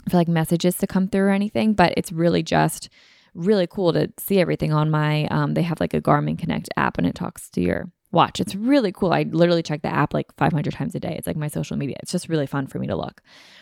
for 0.10 0.18
like 0.18 0.28
messages 0.28 0.76
to 0.78 0.88
come 0.88 1.08
through 1.08 1.24
or 1.24 1.30
anything, 1.30 1.74
but 1.74 1.94
it's 1.98 2.12
really 2.12 2.44
just 2.44 2.90
really 3.36 3.68
cool 3.68 3.94
to 3.94 4.12
see 4.18 4.40
everything 4.40 4.74
on 4.74 4.90
my 4.90 5.26
um, 5.28 5.54
they 5.54 5.62
have 5.62 5.80
like 5.80 5.94
a 5.94 6.02
Garmin 6.02 6.38
Connect 6.38 6.70
app 6.76 6.98
and 6.98 7.06
it 7.06 7.16
talks 7.16 7.50
to 7.52 7.62
your 7.62 7.92
watch. 8.12 8.40
It's 8.40 8.56
really 8.56 8.92
cool. 8.92 9.14
I 9.14 9.24
literally 9.24 9.62
check 9.62 9.84
the 9.84 9.94
app 9.94 10.14
like 10.14 10.36
500 10.36 10.74
times 10.74 10.96
a 10.96 11.00
day. 11.00 11.16
It's 11.18 11.28
like 11.28 11.38
my 11.38 11.48
social 11.48 11.78
media. 11.78 11.98
It's 12.02 12.12
just 12.12 12.28
really 12.28 12.48
fun 12.48 12.66
for 12.66 12.80
me 12.80 12.88
to 12.88 12.96
look. 12.96 13.22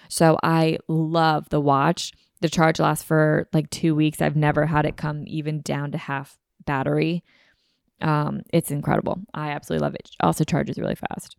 So 0.09 0.37
I 0.41 0.77
love 0.87 1.49
the 1.49 1.59
watch. 1.59 2.13
The 2.41 2.49
charge 2.49 2.79
lasts 2.79 3.03
for 3.03 3.47
like 3.53 3.69
two 3.69 3.95
weeks. 3.95 4.21
I've 4.21 4.35
never 4.35 4.65
had 4.65 4.85
it 4.85 4.97
come 4.97 5.23
even 5.27 5.61
down 5.61 5.91
to 5.91 5.97
half 5.97 6.37
battery. 6.65 7.23
Um, 8.01 8.41
it's 8.53 8.71
incredible. 8.71 9.21
I 9.33 9.51
absolutely 9.51 9.85
love 9.85 9.95
it. 9.95 10.09
Also 10.19 10.43
charges 10.43 10.77
really 10.77 10.95
fast. 10.95 11.35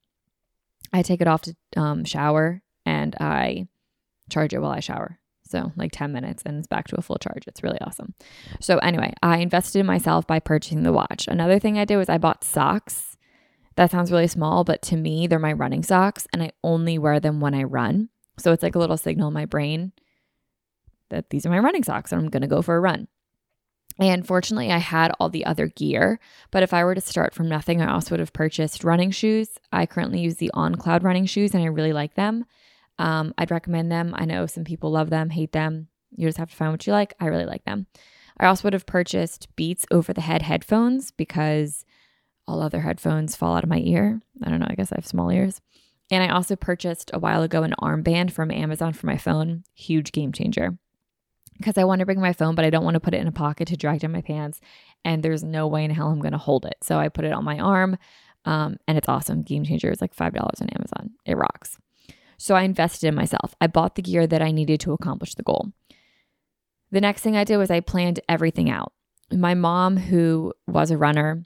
I 0.93 1.03
take 1.03 1.21
it 1.21 1.29
off 1.29 1.43
to 1.43 1.55
um, 1.77 2.05
shower 2.05 2.63
and 2.85 3.15
I 3.21 3.69
charge 4.31 4.55
it 4.55 4.59
while 4.59 4.73
I 4.73 4.81
shower. 4.81 5.19
So, 5.45 5.73
like 5.77 5.93
10 5.93 6.13
minutes 6.13 6.43
and 6.45 6.59
it's 6.59 6.67
back 6.67 6.89
to 6.89 6.99
a 6.99 7.03
full 7.03 7.17
charge. 7.17 7.47
It's 7.47 7.63
really 7.63 7.81
awesome. 7.81 8.13
So, 8.61 8.77
anyway, 8.79 9.15
I 9.23 9.39
invested 9.39 9.79
in 9.79 9.87
myself 9.87 10.27
by 10.27 10.41
purchasing 10.41 10.83
the 10.83 10.93
watch. 10.93 11.27
Another 11.27 11.59
thing 11.59 11.79
I 11.79 11.87
did 11.87 11.97
was 11.97 12.11
I 12.11 12.19
bought 12.19 12.45
socks. 12.45 13.17
That 13.77 13.91
sounds 13.91 14.13
really 14.13 14.27
small, 14.27 14.63
but 14.65 14.83
to 14.83 14.97
me, 14.97 15.27
they're 15.27 15.39
my 15.39 15.53
running 15.55 15.83
socks 15.83 16.27
and 16.33 16.43
I 16.43 16.51
only 16.63 16.99
wear 16.99 17.19
them 17.19 17.41
when 17.41 17.55
I 17.55 17.63
run. 17.63 18.11
So, 18.39 18.53
it's 18.53 18.63
like 18.63 18.75
a 18.75 18.79
little 18.79 18.99
signal 18.99 19.29
in 19.29 19.35
my 19.35 19.47
brain 19.47 19.93
that 21.11 21.31
these 21.31 21.47
are 21.47 21.51
my 21.51 21.59
running 21.59 21.85
socks 21.85 22.13
and 22.13 22.21
I'm 22.21 22.31
going 22.31 22.43
to 22.43 22.49
go 22.49 22.63
for 22.63 22.77
a 22.77 22.81
run. 22.81 23.09
And 24.01 24.27
fortunately, 24.27 24.71
I 24.71 24.79
had 24.79 25.13
all 25.19 25.29
the 25.29 25.45
other 25.45 25.67
gear. 25.67 26.21
But 26.51 26.63
if 26.63 26.73
I 26.73 26.85
were 26.85 26.95
to 26.95 27.01
start 27.01 27.35
from 27.35 27.49
nothing, 27.49 27.83
I 27.83 27.93
also 27.93 28.13
would 28.13 28.21
have 28.21 28.33
purchased 28.33 28.85
running 28.85 29.11
shoes. 29.11 29.59
I 29.73 29.87
currently 29.87 30.21
use 30.21 30.37
the 30.37 30.53
On 30.55 30.77
Cloud 30.77 31.03
running 31.03 31.27
shoes 31.27 31.53
and 31.53 31.63
I 31.63 31.67
really 31.67 31.93
like 31.93 32.15
them. 32.15 32.45
Um, 32.99 33.35
I'd 33.39 33.51
recommend 33.51 33.91
them. 33.91 34.15
I 34.17 34.25
know 34.25 34.47
some 34.47 34.65
people 34.65 34.91
love 34.91 35.11
them, 35.11 35.31
hate 35.31 35.53
them. 35.53 35.89
You 36.17 36.27
just 36.29 36.39
have 36.39 36.51
to 36.51 36.57
find 36.57 36.73
what 36.73 36.87
you 36.87 36.93
like. 36.93 37.15
I 37.21 37.27
really 37.27 37.45
like 37.45 37.65
them. 37.65 37.87
I 38.41 38.47
also 38.47 38.65
would 38.65 38.73
have 38.73 38.87
purchased 38.87 39.55
Beats 39.57 39.85
over 39.91 40.13
the 40.13 40.21
head 40.21 40.43
headphones 40.43 41.11
because 41.11 41.85
all 42.47 42.63
other 42.63 42.81
headphones 42.81 43.37
fall 43.37 43.57
out 43.57 43.65
of 43.65 43.71
my 43.71 43.81
ear. 43.81 44.21
I 44.43 44.49
don't 44.49 44.61
know. 44.61 44.69
I 44.69 44.75
guess 44.75 44.93
I 44.93 44.97
have 44.97 45.07
small 45.07 45.31
ears. 45.31 45.61
And 46.11 46.23
I 46.23 46.33
also 46.33 46.57
purchased 46.57 47.11
a 47.13 47.19
while 47.19 47.43
ago 47.43 47.65
an 47.65 47.75
armband 47.81 48.31
from 48.31 48.51
Amazon 48.51 48.93
for 48.93 49.07
my 49.07 49.19
phone. 49.19 49.65
Huge 49.75 50.13
game 50.13 50.33
changer 50.33 50.79
because 51.59 51.77
I 51.77 51.85
want 51.85 52.01
to 52.01 52.07
bring 52.07 52.21
my 52.21 52.33
phone, 52.33 52.55
but 52.55 52.65
I 52.65 52.71
don't 52.71 52.85
want 52.85 52.95
to 52.95 53.01
put 53.01 53.15
it 53.15 53.21
in 53.21 53.27
a 53.27 53.33
pocket 53.33 53.69
to 53.69 53.77
drag 53.77 54.01
down 54.01 54.13
my 54.13 54.23
pants. 54.23 54.61
And 55.05 55.23
there's 55.23 55.45
no 55.45 55.67
way 55.67 55.85
in 55.85 55.91
hell 55.91 56.09
I'm 56.09 56.21
going 56.21 56.33
to 56.33 56.39
hold 56.39 56.65
it. 56.65 56.77
So 56.83 56.99
I 56.99 57.09
put 57.09 57.25
it 57.25 57.33
on 57.33 57.45
my 57.45 57.59
arm 57.59 57.99
um, 58.45 58.79
and 58.87 58.97
it's 58.97 59.09
awesome. 59.09 59.43
Game 59.43 59.65
changer 59.65 59.91
is 59.91 60.01
like 60.01 60.15
$5 60.15 60.37
on 60.37 60.69
Amazon. 60.71 61.11
It 61.27 61.37
rocks. 61.37 61.77
So 62.39 62.55
I 62.55 62.63
invested 62.63 63.09
in 63.09 63.15
myself. 63.15 63.55
I 63.61 63.67
bought 63.67 63.97
the 63.97 64.03
gear 64.03 64.27
that 64.27 64.41
I 64.41 64.53
needed 64.53 64.81
to 64.81 64.93
accomplish 64.93 65.35
the 65.35 65.43
goal. 65.43 65.73
The 66.91 67.01
next 67.01 67.21
thing 67.21 67.37
I 67.37 67.45
did 67.45 67.59
was 67.59 67.71
I 67.71 67.81
planned 67.81 68.21
everything 68.29 68.71
out. 68.71 68.93
My 69.31 69.55
mom, 69.55 69.97
who 69.97 70.55
was 70.67 70.91
a 70.91 70.97
runner, 70.97 71.45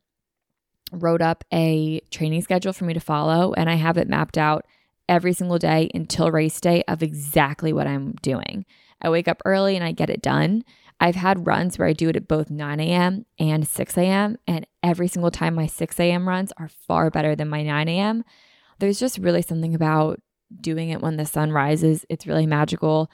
wrote 0.93 1.23
up 1.23 1.45
a 1.53 2.01
training 2.11 2.43
schedule 2.43 2.73
for 2.73 2.85
me 2.85 2.95
to 2.95 3.01
follow, 3.01 3.53
and 3.55 3.69
I 3.69 3.75
have 3.75 3.97
it 3.97 4.09
mapped 4.09 4.39
out 4.39 4.67
every 5.09 5.33
single 5.33 5.59
day 5.59 5.91
until 5.95 6.31
race 6.31 6.61
day 6.61 6.85
of 6.87 7.03
exactly 7.03 7.73
what 7.73 7.89
I'm 7.89 8.13
doing. 8.23 8.65
I 9.03 9.11
wake 9.11 9.29
up 9.29 9.43
early 9.45 9.77
and 9.77 9.85
I 9.85 9.93
get 9.93 10.11
it 10.11 10.23
done. 10.23 10.65
I've 11.01 11.17
had 11.17 11.47
runs 11.47 11.79
where 11.79 11.89
I 11.89 11.93
do 11.93 12.09
it 12.09 12.17
at 12.17 12.29
both 12.29 12.49
9 12.49 12.81
a.m. 12.81 13.27
and 13.39 13.67
6 13.67 13.99
a.m. 13.99 14.37
And 14.47 14.67
every 14.83 15.09
single 15.09 15.33
time 15.33 15.55
my 15.55 15.67
6 15.67 15.99
a.m. 15.99 16.29
runs 16.29 16.53
are 16.59 16.69
far 16.69 17.11
better 17.11 17.35
than 17.35 17.49
my 17.49 17.63
9 17.63 17.89
a.m. 17.89 18.25
There's 18.79 19.01
just 19.01 19.19
really 19.19 19.43
something 19.43 19.75
about 19.75 20.21
doing 20.61 20.91
it 20.91 21.01
when 21.01 21.17
the 21.17 21.27
sun 21.27 21.51
rises. 21.51 22.07
It's 22.09 22.27
really 22.27 22.47
magical. 22.47 23.11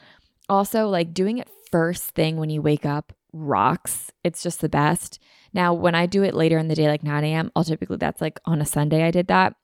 Also, 0.48 0.87
like 0.87 1.14
doing 1.14 1.38
it 1.38 1.48
first 1.70 2.11
thing 2.11 2.37
when 2.37 2.51
you 2.51 2.61
wake 2.61 2.85
up 2.85 3.14
rocks. 3.33 4.11
It's 4.24 4.42
just 4.42 4.61
the 4.61 4.68
best. 4.68 5.18
Now, 5.53 5.72
when 5.72 5.94
I 5.94 6.07
do 6.07 6.22
it 6.22 6.35
later 6.35 6.59
in 6.59 6.68
the 6.68 6.74
day, 6.74 6.88
like 6.88 7.03
9 7.03 7.24
a.m., 7.24 7.51
I'll 7.57 7.64
typically 7.64 7.96
that's 7.96 8.20
like 8.20 8.38
on 8.44 8.61
a 8.61 8.66
Sunday 8.66 9.05
I 9.05 9.11
did 9.11 9.29
that. 9.29 9.55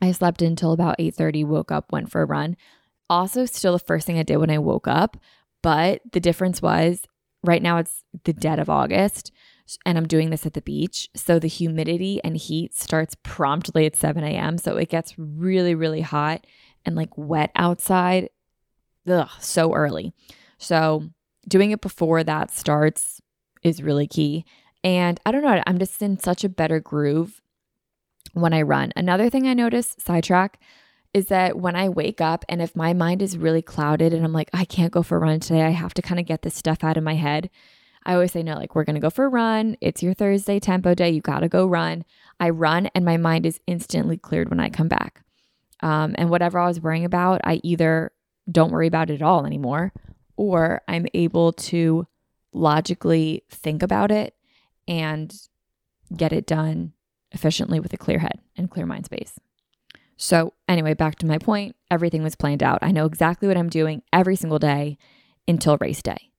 I 0.00 0.12
slept 0.12 0.42
until 0.42 0.72
about 0.72 0.98
8:30, 0.98 1.44
woke 1.44 1.70
up, 1.70 1.92
went 1.92 2.10
for 2.10 2.22
a 2.22 2.26
run. 2.26 2.56
Also, 3.12 3.44
still 3.44 3.74
the 3.74 3.78
first 3.78 4.06
thing 4.06 4.18
I 4.18 4.22
did 4.22 4.38
when 4.38 4.48
I 4.48 4.56
woke 4.56 4.88
up, 4.88 5.18
but 5.62 6.00
the 6.12 6.18
difference 6.18 6.62
was 6.62 7.02
right 7.44 7.60
now 7.62 7.76
it's 7.76 8.04
the 8.24 8.32
dead 8.32 8.58
of 8.58 8.70
August 8.70 9.30
and 9.84 9.98
I'm 9.98 10.08
doing 10.08 10.30
this 10.30 10.46
at 10.46 10.54
the 10.54 10.62
beach. 10.62 11.10
So 11.14 11.38
the 11.38 11.46
humidity 11.46 12.22
and 12.24 12.38
heat 12.38 12.74
starts 12.74 13.14
promptly 13.22 13.84
at 13.84 13.96
7 13.96 14.24
a.m. 14.24 14.56
So 14.56 14.78
it 14.78 14.88
gets 14.88 15.18
really, 15.18 15.74
really 15.74 16.00
hot 16.00 16.46
and 16.86 16.96
like 16.96 17.10
wet 17.18 17.50
outside. 17.54 18.30
Ugh, 19.06 19.28
so 19.40 19.74
early. 19.74 20.14
So 20.56 21.10
doing 21.46 21.70
it 21.70 21.82
before 21.82 22.24
that 22.24 22.50
starts 22.50 23.20
is 23.62 23.82
really 23.82 24.06
key. 24.06 24.46
And 24.82 25.20
I 25.26 25.32
don't 25.32 25.42
know, 25.42 25.62
I'm 25.66 25.78
just 25.78 26.00
in 26.00 26.18
such 26.18 26.44
a 26.44 26.48
better 26.48 26.80
groove 26.80 27.42
when 28.32 28.54
I 28.54 28.62
run. 28.62 28.90
Another 28.96 29.28
thing 29.28 29.46
I 29.46 29.52
notice, 29.52 29.96
sidetrack, 29.98 30.58
is 31.14 31.26
that 31.26 31.58
when 31.58 31.76
I 31.76 31.88
wake 31.88 32.20
up 32.20 32.44
and 32.48 32.62
if 32.62 32.74
my 32.74 32.94
mind 32.94 33.20
is 33.22 33.36
really 33.36 33.62
clouded 33.62 34.14
and 34.14 34.24
I'm 34.24 34.32
like, 34.32 34.50
I 34.52 34.64
can't 34.64 34.92
go 34.92 35.02
for 35.02 35.16
a 35.16 35.20
run 35.20 35.40
today, 35.40 35.62
I 35.62 35.70
have 35.70 35.94
to 35.94 36.02
kind 36.02 36.18
of 36.18 36.26
get 36.26 36.42
this 36.42 36.54
stuff 36.54 36.82
out 36.82 36.96
of 36.96 37.04
my 37.04 37.14
head. 37.14 37.50
I 38.04 38.14
always 38.14 38.32
say, 38.32 38.42
no, 38.42 38.54
like, 38.54 38.74
we're 38.74 38.84
going 38.84 38.94
to 38.94 39.00
go 39.00 39.10
for 39.10 39.26
a 39.26 39.28
run. 39.28 39.76
It's 39.80 40.02
your 40.02 40.14
Thursday 40.14 40.58
tempo 40.58 40.94
day. 40.94 41.10
You 41.10 41.20
got 41.20 41.40
to 41.40 41.48
go 41.48 41.66
run. 41.66 42.04
I 42.40 42.50
run 42.50 42.86
and 42.94 43.04
my 43.04 43.16
mind 43.16 43.46
is 43.46 43.60
instantly 43.66 44.16
cleared 44.16 44.50
when 44.50 44.58
I 44.58 44.70
come 44.70 44.88
back. 44.88 45.22
Um, 45.80 46.14
and 46.16 46.30
whatever 46.30 46.58
I 46.58 46.66
was 46.66 46.80
worrying 46.80 47.04
about, 47.04 47.40
I 47.44 47.60
either 47.62 48.12
don't 48.50 48.72
worry 48.72 48.86
about 48.86 49.10
it 49.10 49.16
at 49.16 49.22
all 49.22 49.46
anymore 49.46 49.92
or 50.36 50.82
I'm 50.88 51.06
able 51.14 51.52
to 51.52 52.06
logically 52.52 53.44
think 53.50 53.82
about 53.82 54.10
it 54.10 54.34
and 54.88 55.32
get 56.16 56.32
it 56.32 56.46
done 56.46 56.92
efficiently 57.32 57.80
with 57.80 57.92
a 57.92 57.96
clear 57.96 58.18
head 58.18 58.40
and 58.56 58.70
clear 58.70 58.86
mind 58.86 59.04
space. 59.06 59.38
So, 60.22 60.52
anyway, 60.68 60.94
back 60.94 61.16
to 61.16 61.26
my 61.26 61.36
point, 61.36 61.74
everything 61.90 62.22
was 62.22 62.36
planned 62.36 62.62
out. 62.62 62.78
I 62.80 62.92
know 62.92 63.06
exactly 63.06 63.48
what 63.48 63.56
I'm 63.56 63.68
doing 63.68 64.02
every 64.12 64.36
single 64.36 64.60
day 64.60 64.96
until 65.48 65.76
race 65.80 66.00
day. 66.00 66.30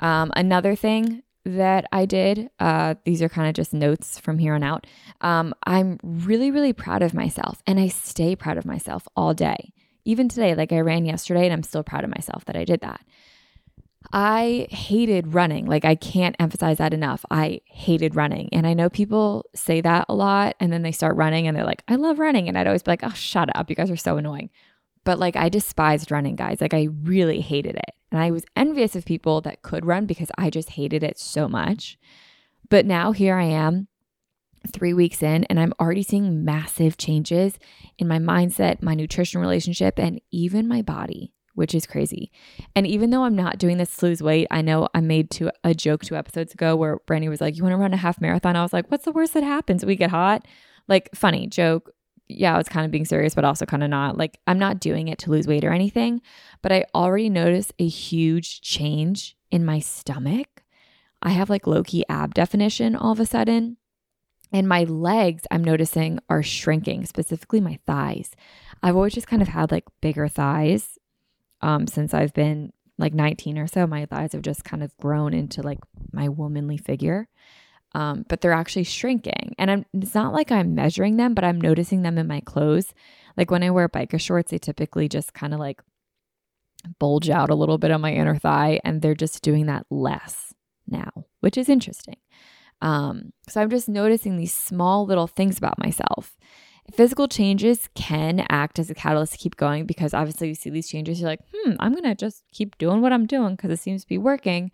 Um, 0.00 0.32
another 0.34 0.74
thing 0.74 1.22
that 1.44 1.84
I 1.92 2.06
did, 2.06 2.48
uh, 2.58 2.94
these 3.04 3.20
are 3.20 3.28
kind 3.28 3.46
of 3.46 3.52
just 3.52 3.74
notes 3.74 4.18
from 4.18 4.38
here 4.38 4.54
on 4.54 4.62
out. 4.62 4.86
Um, 5.20 5.52
I'm 5.66 5.98
really, 6.02 6.50
really 6.50 6.72
proud 6.72 7.02
of 7.02 7.12
myself, 7.12 7.60
and 7.66 7.78
I 7.78 7.88
stay 7.88 8.36
proud 8.36 8.56
of 8.56 8.64
myself 8.64 9.06
all 9.14 9.34
day. 9.34 9.74
Even 10.06 10.30
today, 10.30 10.54
like 10.54 10.72
I 10.72 10.80
ran 10.80 11.04
yesterday, 11.04 11.44
and 11.44 11.52
I'm 11.52 11.62
still 11.62 11.82
proud 11.84 12.04
of 12.04 12.10
myself 12.10 12.46
that 12.46 12.56
I 12.56 12.64
did 12.64 12.80
that. 12.80 13.02
I 14.12 14.66
hated 14.70 15.34
running. 15.34 15.66
Like, 15.66 15.84
I 15.84 15.94
can't 15.94 16.36
emphasize 16.38 16.78
that 16.78 16.94
enough. 16.94 17.24
I 17.30 17.60
hated 17.66 18.14
running. 18.14 18.48
And 18.52 18.66
I 18.66 18.74
know 18.74 18.88
people 18.88 19.44
say 19.54 19.80
that 19.80 20.06
a 20.08 20.14
lot 20.14 20.56
and 20.60 20.72
then 20.72 20.82
they 20.82 20.92
start 20.92 21.16
running 21.16 21.46
and 21.46 21.56
they're 21.56 21.64
like, 21.64 21.82
I 21.88 21.96
love 21.96 22.18
running. 22.18 22.48
And 22.48 22.56
I'd 22.56 22.66
always 22.66 22.82
be 22.82 22.92
like, 22.92 23.04
oh, 23.04 23.10
shut 23.10 23.54
up. 23.54 23.70
You 23.70 23.76
guys 23.76 23.90
are 23.90 23.96
so 23.96 24.16
annoying. 24.16 24.50
But 25.04 25.18
like, 25.18 25.36
I 25.36 25.48
despised 25.48 26.10
running, 26.10 26.36
guys. 26.36 26.60
Like, 26.60 26.74
I 26.74 26.88
really 27.02 27.40
hated 27.40 27.76
it. 27.76 27.94
And 28.10 28.20
I 28.20 28.30
was 28.30 28.44
envious 28.56 28.96
of 28.96 29.04
people 29.04 29.40
that 29.42 29.62
could 29.62 29.86
run 29.86 30.06
because 30.06 30.30
I 30.36 30.50
just 30.50 30.70
hated 30.70 31.02
it 31.02 31.18
so 31.18 31.48
much. 31.48 31.98
But 32.68 32.86
now 32.86 33.12
here 33.12 33.36
I 33.36 33.44
am, 33.44 33.88
three 34.72 34.92
weeks 34.92 35.22
in, 35.22 35.44
and 35.44 35.60
I'm 35.60 35.72
already 35.78 36.02
seeing 36.02 36.44
massive 36.44 36.96
changes 36.96 37.58
in 37.98 38.08
my 38.08 38.18
mindset, 38.18 38.82
my 38.82 38.94
nutrition 38.94 39.40
relationship, 39.40 39.98
and 39.98 40.20
even 40.32 40.66
my 40.66 40.82
body 40.82 41.32
which 41.56 41.74
is 41.74 41.86
crazy. 41.86 42.30
And 42.76 42.86
even 42.86 43.10
though 43.10 43.24
I'm 43.24 43.34
not 43.34 43.58
doing 43.58 43.78
this 43.78 43.96
to 43.96 44.06
lose 44.06 44.22
weight, 44.22 44.46
I 44.50 44.62
know 44.62 44.88
I 44.94 45.00
made 45.00 45.30
to 45.32 45.50
a 45.64 45.74
joke 45.74 46.04
two 46.04 46.14
episodes 46.14 46.54
ago 46.54 46.76
where 46.76 46.98
Brandy 47.06 47.28
was 47.28 47.40
like, 47.40 47.56
"You 47.56 47.62
want 47.64 47.72
to 47.72 47.78
run 47.78 47.92
a 47.94 47.96
half 47.96 48.20
marathon?" 48.20 48.56
I 48.56 48.62
was 48.62 48.72
like, 48.72 48.90
"What's 48.90 49.04
the 49.04 49.12
worst 49.12 49.34
that 49.34 49.42
happens? 49.42 49.84
We 49.84 49.96
get 49.96 50.10
hot." 50.10 50.46
Like 50.86 51.10
funny 51.14 51.46
joke. 51.46 51.90
Yeah, 52.28 52.54
I 52.54 52.58
was 52.58 52.68
kind 52.68 52.84
of 52.84 52.92
being 52.92 53.04
serious, 53.04 53.34
but 53.34 53.44
also 53.44 53.66
kind 53.66 53.82
of 53.82 53.90
not. 53.90 54.16
Like 54.16 54.38
I'm 54.46 54.58
not 54.58 54.80
doing 54.80 55.08
it 55.08 55.18
to 55.20 55.30
lose 55.30 55.46
weight 55.46 55.64
or 55.64 55.72
anything, 55.72 56.20
but 56.62 56.72
I 56.72 56.84
already 56.94 57.30
noticed 57.30 57.72
a 57.78 57.88
huge 57.88 58.60
change 58.60 59.36
in 59.50 59.64
my 59.64 59.80
stomach. 59.80 60.62
I 61.22 61.30
have 61.30 61.50
like 61.50 61.66
low 61.66 61.82
key 61.82 62.04
ab 62.08 62.34
definition 62.34 62.94
all 62.94 63.12
of 63.12 63.20
a 63.20 63.26
sudden. 63.26 63.78
And 64.52 64.68
my 64.68 64.84
legs, 64.84 65.42
I'm 65.50 65.64
noticing, 65.64 66.20
are 66.28 66.42
shrinking, 66.42 67.06
specifically 67.06 67.60
my 67.60 67.78
thighs. 67.86 68.30
I've 68.82 68.94
always 68.94 69.14
just 69.14 69.26
kind 69.26 69.42
of 69.42 69.48
had 69.48 69.72
like 69.72 69.84
bigger 70.00 70.28
thighs 70.28 70.98
um, 71.60 71.86
since 71.86 72.14
I've 72.14 72.34
been 72.34 72.72
like 72.98 73.14
19 73.14 73.58
or 73.58 73.66
so, 73.66 73.86
my 73.86 74.06
thighs 74.06 74.32
have 74.32 74.42
just 74.42 74.64
kind 74.64 74.82
of 74.82 74.96
grown 74.98 75.34
into 75.34 75.62
like 75.62 75.78
my 76.12 76.28
womanly 76.28 76.76
figure. 76.76 77.28
Um, 77.94 78.26
but 78.28 78.40
they're 78.40 78.52
actually 78.52 78.84
shrinking. 78.84 79.54
And 79.58 79.70
I'm, 79.70 79.86
it's 79.94 80.14
not 80.14 80.34
like 80.34 80.52
I'm 80.52 80.74
measuring 80.74 81.16
them, 81.16 81.34
but 81.34 81.44
I'm 81.44 81.60
noticing 81.60 82.02
them 82.02 82.18
in 82.18 82.26
my 82.26 82.40
clothes. 82.40 82.92
Like 83.36 83.50
when 83.50 83.62
I 83.62 83.70
wear 83.70 83.88
biker 83.88 84.20
shorts, 84.20 84.50
they 84.50 84.58
typically 84.58 85.08
just 85.08 85.32
kind 85.34 85.54
of 85.54 85.60
like 85.60 85.80
bulge 86.98 87.30
out 87.30 87.50
a 87.50 87.54
little 87.54 87.78
bit 87.78 87.90
on 87.90 88.00
my 88.00 88.12
inner 88.12 88.36
thigh, 88.36 88.80
and 88.84 89.02
they're 89.02 89.14
just 89.14 89.42
doing 89.42 89.66
that 89.66 89.86
less 89.90 90.54
now, 90.86 91.10
which 91.40 91.56
is 91.56 91.68
interesting. 91.68 92.16
Um, 92.82 93.32
so 93.48 93.60
I'm 93.60 93.70
just 93.70 93.88
noticing 93.88 94.36
these 94.36 94.54
small 94.54 95.06
little 95.06 95.26
things 95.26 95.58
about 95.58 95.78
myself. 95.78 96.36
Physical 96.92 97.28
changes 97.28 97.88
can 97.94 98.46
act 98.48 98.78
as 98.78 98.90
a 98.90 98.94
catalyst 98.94 99.32
to 99.32 99.38
keep 99.38 99.56
going 99.56 99.86
because 99.86 100.14
obviously 100.14 100.48
you 100.48 100.54
see 100.54 100.70
these 100.70 100.88
changes, 100.88 101.20
you're 101.20 101.28
like, 101.28 101.40
hmm, 101.52 101.72
I'm 101.80 101.92
going 101.92 102.04
to 102.04 102.14
just 102.14 102.44
keep 102.52 102.78
doing 102.78 103.00
what 103.00 103.12
I'm 103.12 103.26
doing 103.26 103.56
because 103.56 103.70
it 103.70 103.80
seems 103.80 104.02
to 104.02 104.08
be 104.08 104.18
working. 104.18 104.70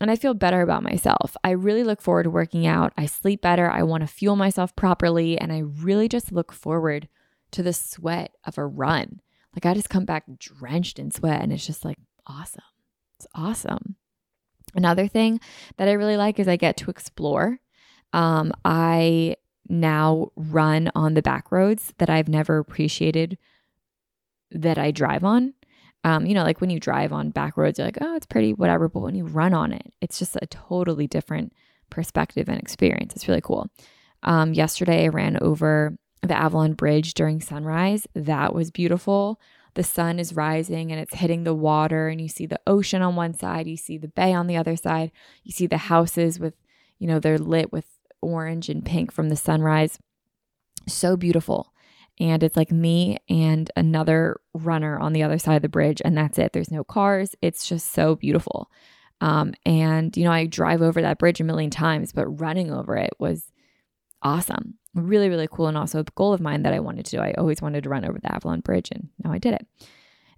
And 0.00 0.10
I 0.10 0.16
feel 0.16 0.34
better 0.34 0.62
about 0.62 0.82
myself. 0.82 1.36
I 1.44 1.50
really 1.50 1.84
look 1.84 2.00
forward 2.00 2.24
to 2.24 2.30
working 2.30 2.66
out. 2.66 2.92
I 2.96 3.06
sleep 3.06 3.42
better. 3.42 3.70
I 3.70 3.82
want 3.82 4.02
to 4.02 4.06
fuel 4.06 4.36
myself 4.36 4.74
properly. 4.76 5.38
And 5.38 5.52
I 5.52 5.58
really 5.58 6.08
just 6.08 6.32
look 6.32 6.52
forward 6.52 7.08
to 7.52 7.62
the 7.62 7.72
sweat 7.72 8.34
of 8.44 8.56
a 8.56 8.66
run. 8.66 9.20
Like 9.54 9.66
I 9.66 9.74
just 9.74 9.90
come 9.90 10.04
back 10.04 10.24
drenched 10.38 10.98
in 10.98 11.10
sweat 11.10 11.42
and 11.42 11.52
it's 11.52 11.66
just 11.66 11.84
like 11.84 11.98
awesome. 12.26 12.62
It's 13.18 13.26
awesome. 13.34 13.96
Another 14.74 15.08
thing 15.08 15.40
that 15.76 15.88
I 15.88 15.92
really 15.92 16.16
like 16.16 16.38
is 16.38 16.48
I 16.48 16.56
get 16.56 16.76
to 16.78 16.90
explore. 16.90 17.58
Um, 18.12 18.52
I 18.64 19.36
now 19.70 20.30
run 20.36 20.90
on 20.94 21.14
the 21.14 21.22
back 21.22 21.50
roads 21.50 21.94
that 21.98 22.10
I've 22.10 22.28
never 22.28 22.58
appreciated 22.58 23.38
that 24.50 24.78
I 24.78 24.90
drive 24.90 25.24
on. 25.24 25.54
Um, 26.02 26.26
you 26.26 26.34
know, 26.34 26.42
like 26.42 26.60
when 26.60 26.70
you 26.70 26.80
drive 26.80 27.12
on 27.12 27.30
back 27.30 27.56
roads, 27.56 27.78
you're 27.78 27.86
like, 27.86 27.98
oh, 28.00 28.16
it's 28.16 28.26
pretty, 28.26 28.52
whatever. 28.52 28.88
But 28.88 29.00
when 29.00 29.14
you 29.14 29.24
run 29.24 29.54
on 29.54 29.72
it, 29.72 29.92
it's 30.00 30.18
just 30.18 30.36
a 30.40 30.46
totally 30.46 31.06
different 31.06 31.52
perspective 31.90 32.48
and 32.48 32.58
experience. 32.58 33.14
It's 33.14 33.28
really 33.28 33.40
cool. 33.42 33.68
Um, 34.22 34.52
yesterday, 34.54 35.04
I 35.04 35.08
ran 35.08 35.38
over 35.40 35.96
the 36.22 36.36
Avalon 36.36 36.74
Bridge 36.74 37.14
during 37.14 37.40
sunrise. 37.40 38.06
That 38.14 38.54
was 38.54 38.70
beautiful. 38.70 39.40
The 39.74 39.84
sun 39.84 40.18
is 40.18 40.34
rising 40.34 40.90
and 40.90 41.00
it's 41.00 41.14
hitting 41.14 41.44
the 41.44 41.54
water, 41.54 42.08
and 42.08 42.20
you 42.20 42.28
see 42.28 42.44
the 42.44 42.60
ocean 42.66 43.02
on 43.02 43.14
one 43.14 43.34
side, 43.34 43.68
you 43.68 43.76
see 43.76 43.98
the 43.98 44.08
bay 44.08 44.32
on 44.32 44.48
the 44.48 44.56
other 44.56 44.76
side, 44.76 45.12
you 45.44 45.52
see 45.52 45.68
the 45.68 45.76
houses 45.76 46.40
with, 46.40 46.54
you 46.98 47.06
know, 47.06 47.20
they're 47.20 47.38
lit 47.38 47.72
with 47.72 47.86
orange 48.22 48.68
and 48.68 48.84
pink 48.84 49.12
from 49.12 49.28
the 49.28 49.36
sunrise. 49.36 49.98
So 50.88 51.16
beautiful. 51.16 51.72
And 52.18 52.42
it's 52.42 52.56
like 52.56 52.70
me 52.70 53.16
and 53.28 53.70
another 53.76 54.40
runner 54.52 54.98
on 54.98 55.14
the 55.14 55.22
other 55.22 55.38
side 55.38 55.56
of 55.56 55.62
the 55.62 55.68
bridge, 55.68 56.02
and 56.04 56.16
that's 56.16 56.38
it. 56.38 56.52
There's 56.52 56.70
no 56.70 56.84
cars. 56.84 57.34
It's 57.40 57.66
just 57.66 57.92
so 57.92 58.14
beautiful. 58.14 58.70
Um, 59.22 59.54
and, 59.64 60.14
you 60.16 60.24
know, 60.24 60.32
I 60.32 60.46
drive 60.46 60.82
over 60.82 61.00
that 61.00 61.18
bridge 61.18 61.40
a 61.40 61.44
million 61.44 61.70
times, 61.70 62.12
but 62.12 62.26
running 62.26 62.70
over 62.70 62.96
it 62.96 63.10
was 63.18 63.50
awesome. 64.22 64.74
Really, 64.94 65.28
really 65.28 65.48
cool. 65.50 65.66
And 65.66 65.78
also 65.78 66.00
a 66.00 66.04
goal 66.14 66.32
of 66.32 66.40
mine 66.40 66.62
that 66.62 66.74
I 66.74 66.80
wanted 66.80 67.06
to 67.06 67.16
do. 67.16 67.22
I 67.22 67.32
always 67.38 67.62
wanted 67.62 67.84
to 67.84 67.90
run 67.90 68.04
over 68.04 68.18
the 68.18 68.34
Avalon 68.34 68.60
Bridge, 68.60 68.90
and 68.90 69.08
now 69.22 69.32
I 69.32 69.38
did 69.38 69.54
it. 69.54 69.66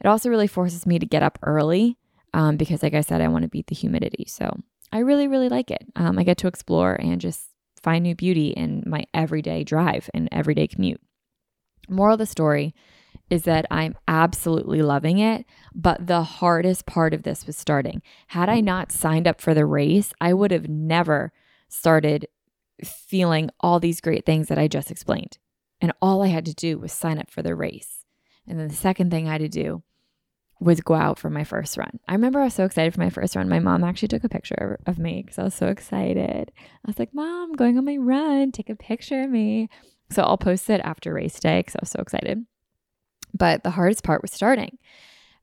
It 0.01 0.07
also 0.07 0.31
really 0.31 0.49
forces 0.49 0.87
me 0.87 0.99
to 0.99 1.07
get 1.07 1.23
up 1.23 1.39
early 1.43 1.97
um, 2.35 2.57
because, 2.57 2.83
like 2.83 2.95
I 2.95 3.03
said, 3.03 3.21
I 3.21 3.29
want 3.29 3.43
to 3.43 3.49
beat 3.49 3.69
the 3.69 3.75
humidity. 3.75 4.25
So 4.29 4.57
I 4.93 4.99
really, 4.99 5.27
really 5.27 5.49
like 5.49 5.71
it. 5.71 5.85
Um, 5.97 6.19
I 6.19 6.25
get 6.25 6.39
to 6.39 6.49
explore 6.49 6.95
and 6.95 7.21
just 7.21 7.49
find 7.83 8.03
new 8.03 8.15
beauty 8.15 8.49
in 8.51 8.85
my 8.87 9.05
everyday 9.13 9.65
drive 9.65 10.09
and 10.15 10.29
everyday 10.33 10.67
commute. 10.67 11.01
Moral 11.89 12.15
of 12.15 12.19
the 12.19 12.27
story 12.27 12.75
is 13.31 13.43
that 13.45 13.67
I'm 13.71 13.97
absolutely 14.07 14.83
loving 14.83 15.19
it, 15.19 15.47
but 15.75 16.07
the 16.07 16.23
hardest 16.23 16.87
part 16.87 17.15
of 17.15 17.23
this 17.23 17.47
was 17.47 17.57
starting. 17.57 18.03
Had 18.29 18.49
I 18.49 18.61
not 18.61 18.93
signed 18.93 19.27
up 19.27 19.41
for 19.41 19.55
the 19.55 19.67
race, 19.67 20.13
I 20.21 20.35
would 20.35 20.51
have 20.51 20.69
never 20.69 21.33
started 21.69 22.29
feeling 22.85 23.51
all 23.61 23.81
these 23.81 24.01
great 24.01 24.27
things 24.27 24.49
that 24.49 24.59
I 24.59 24.69
just 24.69 24.91
explained. 24.91 25.39
And 25.81 25.93
all 26.01 26.23
I 26.23 26.29
had 26.29 26.45
to 26.47 26.55
do 26.55 26.79
was 26.79 26.93
sign 26.93 27.19
up 27.19 27.31
for 27.31 27.43
the 27.43 27.55
race. 27.55 28.05
And 28.47 28.59
then 28.59 28.69
the 28.69 28.75
second 28.75 29.11
thing 29.11 29.29
I 29.29 29.33
had 29.33 29.41
to 29.41 29.49
do 29.49 29.83
was 30.63 30.81
go 30.81 30.95
out 30.95 31.19
for 31.19 31.29
my 31.29 31.45
first 31.45 31.77
run. 31.77 31.99
I 32.07 32.13
remember 32.13 32.41
I 32.41 32.45
was 32.45 32.55
so 32.55 32.65
excited 32.65 32.95
for 32.95 33.01
my 33.01 33.11
first 33.11 33.35
run. 33.35 33.49
My 33.49 33.59
mom 33.59 33.83
actually 33.83 34.09
took 34.09 34.25
a 34.25 34.29
picture 34.29 34.79
of 34.87 34.99
me 34.99 35.23
because 35.23 35.39
I 35.39 35.43
was 35.43 35.55
so 35.55 35.67
excited. 35.67 36.53
I 36.57 36.87
was 36.87 36.99
like, 36.99 37.13
Mom, 37.13 37.51
I'm 37.51 37.53
going 37.55 37.79
on 37.79 37.85
my 37.85 37.97
run. 37.97 38.53
Take 38.53 38.71
a 38.71 38.77
picture 38.77 39.23
of 39.23 39.31
me. 39.31 39.69
So 40.11 40.23
I'll 40.23 40.39
post 40.39 40.71
it 40.71 40.81
after 40.85 41.13
race 41.13 41.41
day 41.41 41.61
because 41.61 41.77
I 41.77 41.83
was 41.83 41.91
so 41.91 42.01
excited. 42.01 42.47
But 43.35 43.65
the 43.65 43.71
hardest 43.71 44.05
part 44.05 44.23
was 44.23 44.31
starting. 44.31 44.79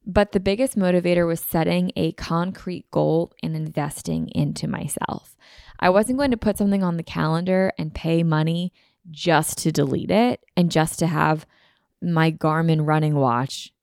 But 0.06 0.32
the 0.32 0.40
biggest 0.40 0.78
motivator 0.78 1.28
was 1.28 1.40
setting 1.40 1.92
a 1.96 2.14
concrete 2.14 2.90
goal 2.90 3.34
and 3.44 3.56
investing 3.56 4.30
into 4.30 4.68
myself. 4.68 5.36
I 5.80 5.90
wasn't 5.90 6.18
going 6.18 6.32
to 6.32 6.38
put 6.38 6.58
something 6.58 6.84
on 6.84 6.98
the 6.98 7.04
calendar 7.04 7.74
and 7.78 7.94
pay 7.94 8.24
money 8.24 8.72
just 9.12 9.58
to 9.60 9.72
delete 9.72 10.12
it 10.12 10.46
and 10.56 10.72
just 10.72 11.00
to 11.00 11.08
have 11.08 11.46
my 12.02 12.32
Garmin 12.32 12.86
running 12.88 13.16
watch 13.16 13.74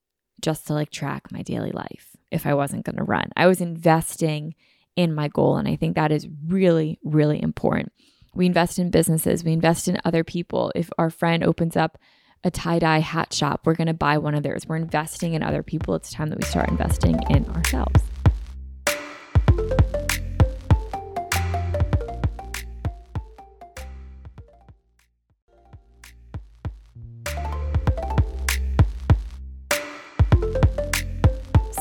just 0.40 0.66
to 0.66 0.74
like 0.74 0.90
track 0.90 1.30
my 1.32 1.42
daily 1.42 1.72
life 1.72 2.16
if 2.30 2.46
I 2.46 2.54
wasn't 2.54 2.84
going 2.84 2.96
to 2.96 3.04
run. 3.04 3.30
I 3.36 3.46
was 3.46 3.60
investing 3.60 4.54
in 4.96 5.14
my 5.14 5.28
goal. 5.28 5.56
And 5.56 5.68
I 5.68 5.76
think 5.76 5.94
that 5.94 6.10
is 6.10 6.26
really, 6.46 6.98
really 7.04 7.40
important. 7.40 7.92
We 8.34 8.46
invest 8.46 8.78
in 8.78 8.90
businesses, 8.90 9.44
we 9.44 9.52
invest 9.52 9.88
in 9.88 9.98
other 10.04 10.24
people. 10.24 10.72
If 10.74 10.90
our 10.98 11.10
friend 11.10 11.44
opens 11.44 11.76
up 11.76 11.98
a 12.44 12.50
tie 12.50 12.78
dye 12.78 12.98
hat 12.98 13.32
shop, 13.32 13.62
we're 13.64 13.74
going 13.74 13.86
to 13.86 13.94
buy 13.94 14.18
one 14.18 14.34
of 14.34 14.42
theirs. 14.42 14.66
We're 14.66 14.76
investing 14.76 15.34
in 15.34 15.42
other 15.42 15.62
people. 15.62 15.94
It's 15.94 16.12
time 16.12 16.28
that 16.30 16.38
we 16.38 16.44
start 16.44 16.68
investing 16.68 17.18
in 17.30 17.46
ourselves. 17.50 18.02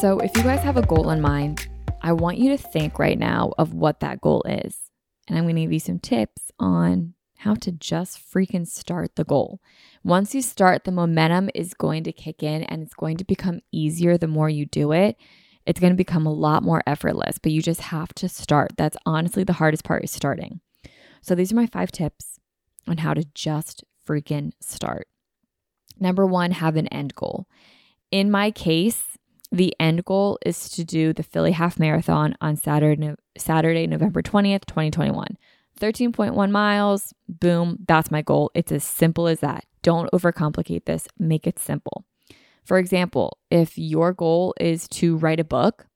So, 0.06 0.20
if 0.20 0.38
you 0.38 0.44
guys 0.44 0.60
have 0.60 0.78
a 0.78 0.86
goal 0.86 1.10
in 1.10 1.20
mind, 1.20 1.68
I 2.04 2.14
want 2.14 2.38
you 2.38 2.56
to 2.56 2.60
think 2.60 3.00
right 3.00 3.18
now 3.18 3.54
of 3.58 3.74
what 3.74 4.02
that 4.02 4.22
goal 4.22 4.44
is. 4.44 4.78
And 5.28 5.36
I'm 5.36 5.46
going 5.46 5.56
to 5.56 5.64
give 5.64 5.74
you 5.74 5.80
some 5.80 5.98
tips 5.98 6.52
on 6.60 7.16
how 7.38 7.56
to 7.56 7.72
just 7.72 8.20
freaking 8.20 8.68
start 8.68 9.16
the 9.16 9.24
goal. 9.24 9.62
Once 10.04 10.36
you 10.36 10.44
start, 10.44 10.84
the 10.84 10.92
momentum 10.92 11.50
is 11.56 11.74
going 11.74 12.04
to 12.04 12.12
kick 12.12 12.44
in 12.44 12.62
and 12.66 12.84
it's 12.84 12.94
going 12.94 13.18
to 13.18 13.24
become 13.24 13.62
easier 13.72 14.16
the 14.16 14.28
more 14.28 14.48
you 14.48 14.68
do 14.68 14.92
it. 14.92 15.18
It's 15.66 15.80
going 15.80 15.94
to 15.94 15.98
become 15.98 16.28
a 16.28 16.32
lot 16.32 16.62
more 16.62 16.84
effortless, 16.86 17.40
but 17.40 17.52
you 17.52 17.64
just 17.64 17.82
have 17.82 18.14
to 18.14 18.30
start. 18.30 18.74
That's 18.78 18.98
honestly 19.08 19.44
the 19.44 19.54
hardest 19.54 19.84
part 19.84 20.04
is 20.04 20.12
starting. 20.12 20.60
So, 21.24 21.34
these 21.34 21.52
are 21.52 21.56
my 21.56 21.66
five 21.66 21.92
tips 21.92 22.40
on 22.88 22.98
how 22.98 23.16
to 23.16 23.26
just 23.34 23.84
freaking 24.08 24.52
start. 24.62 25.08
Number 26.00 26.28
one, 26.28 26.52
have 26.52 26.76
an 26.76 26.90
end 26.90 27.16
goal. 27.16 27.48
In 28.12 28.30
my 28.30 28.52
case, 28.52 29.15
the 29.56 29.74
end 29.80 30.06
goal 30.06 30.38
is 30.46 30.70
to 30.72 30.84
do 30.84 31.14
the 31.14 31.24
Philly 31.24 31.52
Half 31.52 31.80
Marathon 31.80 32.36
on 32.42 32.58
Saturday, 32.58 33.16
Saturday, 33.38 33.88
November 33.88 34.22
20th, 34.22 34.66
2021. 34.66 35.38
13.1 35.80 36.52
miles, 36.52 37.14
boom, 37.28 37.80
that's 37.88 38.12
my 38.12 38.22
goal. 38.22 38.52
It's 38.54 38.72
as 38.72 38.84
simple 38.84 39.28
as 39.28 39.42
that. 39.42 39.66
Don't 39.82 40.10
overcomplicate 40.12 40.86
this, 40.86 41.08
make 41.20 41.46
it 41.48 41.60
simple. 41.60 42.06
For 42.64 42.78
example, 42.78 43.38
if 43.52 43.78
your 43.78 44.14
goal 44.14 44.54
is 44.60 44.88
to 44.90 45.18
write 45.18 45.40
a 45.40 45.44
book, 45.44 45.88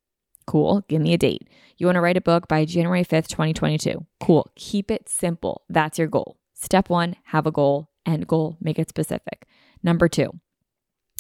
cool, 0.46 0.84
give 0.88 1.02
me 1.02 1.14
a 1.14 1.18
date. 1.18 1.48
You 1.78 1.88
want 1.88 1.96
to 1.96 2.02
write 2.02 2.18
a 2.18 2.22
book 2.22 2.48
by 2.48 2.66
January 2.66 3.04
5th, 3.04 3.28
2022. 3.28 4.06
Cool, 4.20 4.50
keep 4.56 4.92
it 4.92 5.10
simple. 5.10 5.64
That's 5.70 5.98
your 5.98 6.08
goal. 6.08 6.38
Step 6.54 6.90
one, 6.90 7.16
have 7.26 7.48
a 7.48 7.52
goal, 7.52 7.90
end 8.06 8.28
goal, 8.28 8.58
make 8.62 8.78
it 8.78 8.90
specific. 8.90 9.48
Number 9.82 10.08
two, 10.08 10.32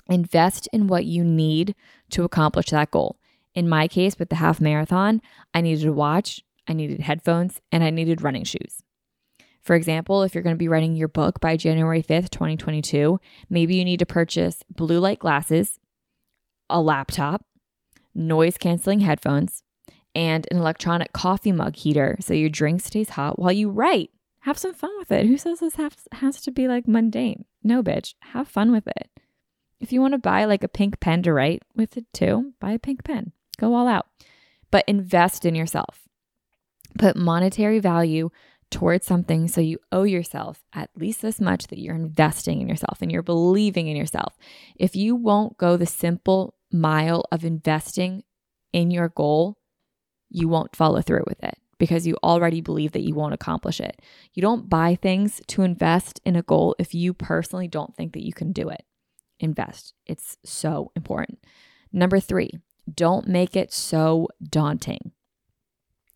invest 0.09 0.67
in 0.73 0.87
what 0.87 1.05
you 1.05 1.23
need 1.23 1.75
to 2.11 2.23
accomplish 2.23 2.67
that 2.67 2.91
goal. 2.91 3.17
In 3.55 3.69
my 3.69 3.87
case, 3.87 4.17
with 4.17 4.29
the 4.29 4.35
half 4.35 4.61
marathon, 4.61 5.21
I 5.53 5.61
needed 5.61 5.87
a 5.87 5.93
watch, 5.93 6.43
I 6.67 6.73
needed 6.73 7.01
headphones, 7.01 7.61
and 7.71 7.83
I 7.83 7.89
needed 7.89 8.21
running 8.21 8.43
shoes. 8.43 8.83
For 9.61 9.75
example, 9.75 10.23
if 10.23 10.33
you're 10.33 10.43
going 10.43 10.55
to 10.55 10.59
be 10.59 10.67
writing 10.67 10.95
your 10.95 11.07
book 11.07 11.39
by 11.39 11.57
January 11.57 12.01
5th, 12.01 12.29
2022, 12.29 13.19
maybe 13.49 13.75
you 13.75 13.85
need 13.85 13.99
to 13.99 14.05
purchase 14.05 14.63
blue 14.69 14.99
light 14.99 15.19
glasses, 15.19 15.79
a 16.69 16.81
laptop, 16.81 17.45
noise 18.15 18.57
canceling 18.57 19.01
headphones, 19.01 19.63
and 20.15 20.47
an 20.49 20.57
electronic 20.57 21.13
coffee 21.13 21.51
mug 21.51 21.75
heater 21.75 22.17
so 22.19 22.33
your 22.33 22.49
drink 22.49 22.81
stays 22.81 23.09
hot 23.09 23.37
while 23.37 23.51
you 23.51 23.69
write. 23.69 24.11
Have 24.41 24.57
some 24.57 24.73
fun 24.73 24.91
with 24.97 25.11
it. 25.11 25.25
Who 25.25 25.37
says 25.37 25.59
this 25.59 25.75
has, 25.75 26.07
has 26.13 26.41
to 26.41 26.51
be 26.51 26.67
like 26.67 26.87
mundane? 26.87 27.45
No, 27.63 27.83
bitch. 27.83 28.15
Have 28.21 28.47
fun 28.47 28.71
with 28.71 28.87
it. 28.87 29.09
If 29.79 29.93
you 29.93 30.01
want 30.01 30.13
to 30.13 30.19
buy 30.19 30.45
like 30.45 30.63
a 30.63 30.67
pink 30.67 30.99
pen 30.99 31.23
to 31.23 31.33
write 31.33 31.63
with 31.75 31.95
it 31.97 32.05
too, 32.13 32.53
buy 32.59 32.71
a 32.71 32.79
pink 32.79 33.03
pen. 33.03 33.31
Go 33.57 33.73
all 33.73 33.87
out. 33.87 34.07
But 34.71 34.85
invest 34.87 35.45
in 35.45 35.55
yourself. 35.55 36.07
Put 36.97 37.15
monetary 37.15 37.79
value 37.79 38.29
towards 38.71 39.05
something 39.05 39.47
so 39.47 39.61
you 39.61 39.79
owe 39.91 40.03
yourself 40.03 40.63
at 40.73 40.89
least 40.95 41.21
this 41.21 41.41
much 41.41 41.67
that 41.67 41.79
you're 41.79 41.95
investing 41.95 42.61
in 42.61 42.69
yourself 42.69 43.01
and 43.01 43.11
you're 43.11 43.23
believing 43.23 43.87
in 43.87 43.97
yourself. 43.97 44.37
If 44.75 44.95
you 44.95 45.15
won't 45.15 45.57
go 45.57 45.75
the 45.75 45.85
simple 45.85 46.55
mile 46.71 47.25
of 47.31 47.43
investing 47.43 48.23
in 48.71 48.91
your 48.91 49.09
goal, 49.09 49.57
you 50.29 50.47
won't 50.47 50.75
follow 50.75 51.01
through 51.01 51.23
with 51.27 51.43
it 51.43 51.57
because 51.79 52.05
you 52.05 52.15
already 52.23 52.61
believe 52.61 52.91
that 52.91 53.03
you 53.03 53.15
won't 53.15 53.33
accomplish 53.33 53.79
it. 53.79 54.01
You 54.33 54.41
don't 54.41 54.69
buy 54.69 54.95
things 54.95 55.41
to 55.47 55.63
invest 55.63 56.19
in 56.25 56.35
a 56.35 56.43
goal 56.43 56.75
if 56.77 56.93
you 56.93 57.13
personally 57.13 57.67
don't 57.67 57.95
think 57.95 58.13
that 58.13 58.25
you 58.25 58.33
can 58.33 58.51
do 58.51 58.69
it. 58.69 58.83
Invest. 59.39 59.93
It's 60.05 60.37
so 60.43 60.91
important. 60.95 61.39
Number 61.91 62.19
three, 62.19 62.59
don't 62.93 63.27
make 63.27 63.55
it 63.55 63.73
so 63.73 64.27
daunting. 64.41 65.11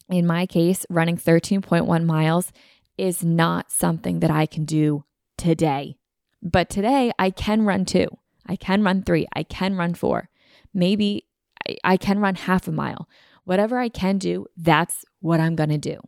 In 0.09 0.27
my 0.27 0.45
case, 0.45 0.85
running 0.89 1.17
13.1 1.17 2.05
miles 2.05 2.51
is 2.97 3.23
not 3.23 3.71
something 3.71 4.19
that 4.19 4.31
I 4.31 4.45
can 4.45 4.65
do 4.65 5.05
today. 5.37 5.97
But 6.41 6.69
today 6.69 7.11
I 7.17 7.29
can 7.29 7.65
run 7.65 7.85
two. 7.85 8.07
I 8.45 8.55
can 8.55 8.83
run 8.83 9.03
three. 9.03 9.27
I 9.33 9.43
can 9.43 9.75
run 9.75 9.93
four. 9.93 10.29
Maybe 10.73 11.25
I, 11.67 11.77
I 11.83 11.97
can 11.97 12.19
run 12.19 12.35
half 12.35 12.67
a 12.67 12.71
mile. 12.71 13.07
Whatever 13.45 13.79
I 13.79 13.89
can 13.89 14.17
do, 14.17 14.47
that's 14.57 15.05
what 15.19 15.39
I'm 15.39 15.55
going 15.55 15.69
to 15.69 15.77
do. 15.77 15.99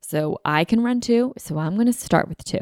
So 0.00 0.38
I 0.44 0.64
can 0.64 0.82
run 0.82 1.00
two. 1.00 1.34
So 1.38 1.58
I'm 1.58 1.74
going 1.74 1.86
to 1.86 1.92
start 1.92 2.28
with 2.28 2.44
two. 2.44 2.60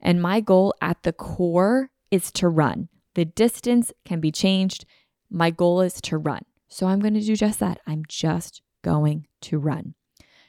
And 0.00 0.22
my 0.22 0.40
goal 0.40 0.74
at 0.80 1.02
the 1.02 1.12
core 1.12 1.90
is 2.10 2.30
to 2.32 2.48
run. 2.48 2.88
The 3.14 3.24
distance 3.24 3.92
can 4.04 4.20
be 4.20 4.30
changed. 4.30 4.84
My 5.30 5.50
goal 5.50 5.80
is 5.80 6.00
to 6.02 6.18
run. 6.18 6.44
So 6.68 6.86
I'm 6.86 7.00
going 7.00 7.14
to 7.14 7.20
do 7.20 7.36
just 7.36 7.58
that. 7.60 7.80
I'm 7.86 8.04
just 8.08 8.62
going 8.82 9.26
to 9.42 9.58
run. 9.58 9.94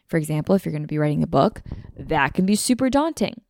For 0.07 0.17
example, 0.17 0.55
if 0.55 0.65
you're 0.65 0.73
going 0.73 0.83
to 0.83 0.87
be 0.87 0.97
writing 0.97 1.23
a 1.23 1.27
book, 1.27 1.61
that 1.97 2.33
can 2.33 2.45
be 2.45 2.55
super 2.55 2.89
daunting. 2.89 3.41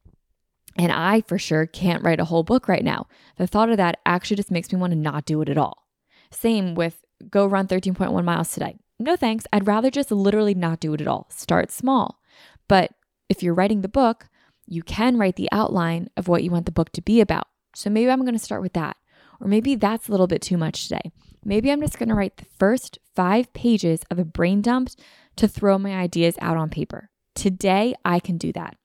And 0.78 0.91
I 0.91 1.21
for 1.21 1.38
sure 1.38 1.65
can't 1.65 2.04
write 2.04 2.19
a 2.19 2.26
whole 2.26 2.43
book 2.43 2.67
right 2.67 2.84
now. 2.84 3.08
The 3.38 3.47
thought 3.47 3.69
of 3.69 3.78
that 3.78 4.00
actually 4.06 4.38
just 4.38 4.52
makes 4.52 4.71
me 4.71 4.80
want 4.80 4.91
to 4.91 5.00
not 5.00 5.26
do 5.26 5.41
it 5.41 5.50
at 5.50 5.58
all. 5.58 5.88
Same 6.30 6.76
with 6.76 7.04
go 7.30 7.45
run 7.45 7.67
13.1 7.67 8.24
miles 8.24 8.52
today. 8.52 8.78
No 9.00 9.15
thanks. 9.15 9.45
I'd 9.52 9.67
rather 9.67 9.89
just 9.89 10.12
literally 10.12 10.54
not 10.54 10.80
do 10.80 10.93
it 10.93 11.02
at 11.02 11.08
all. 11.08 11.28
Start 11.30 11.71
small. 11.71 12.19
But 12.67 12.91
if 13.28 13.43
you're 13.43 13.54
writing 13.54 13.82
the 13.82 13.88
book, 13.88 14.30
you 14.67 14.84
can 14.84 15.17
write 15.17 15.36
the 15.36 15.50
outline 15.52 16.10
of 16.15 16.28
what 16.28 16.43
you 16.43 16.52
want 16.52 16.65
the 16.65 16.71
book 16.71 16.91
to 16.93 17.02
be 17.02 17.19
about. 17.19 17.47
So 17.76 17.89
maybe 17.89 18.12
I'm 18.12 18.21
going 18.21 18.34
to 18.34 18.39
start 18.39 18.62
with 18.62 18.74
that. 18.74 18.95
Or 19.41 19.47
maybe 19.47 19.75
that's 19.75 20.08
a 20.08 20.12
little 20.12 20.27
bit 20.27 20.41
too 20.41 20.58
much 20.58 20.88
today. 20.88 21.12
Maybe 21.43 21.71
I'm 21.71 21.82
just 21.82 21.97
going 21.97 22.10
to 22.10 22.15
write 22.15 22.38
the 22.38 22.45
first 22.60 22.99
five 23.15 23.51
pages 23.54 24.01
of 24.12 24.19
a 24.19 24.25
brain 24.25 24.62
dump 24.62 24.89
to 25.38 25.47
throw 25.47 25.77
my 25.80 25.95
ideas 25.95 26.36
out 26.39 26.58
on 26.58 26.69
paper. 26.69 27.10
Today, 27.34 27.95
I 28.06 28.19
can 28.19 28.38
do 28.38 28.54
that. 28.54 28.77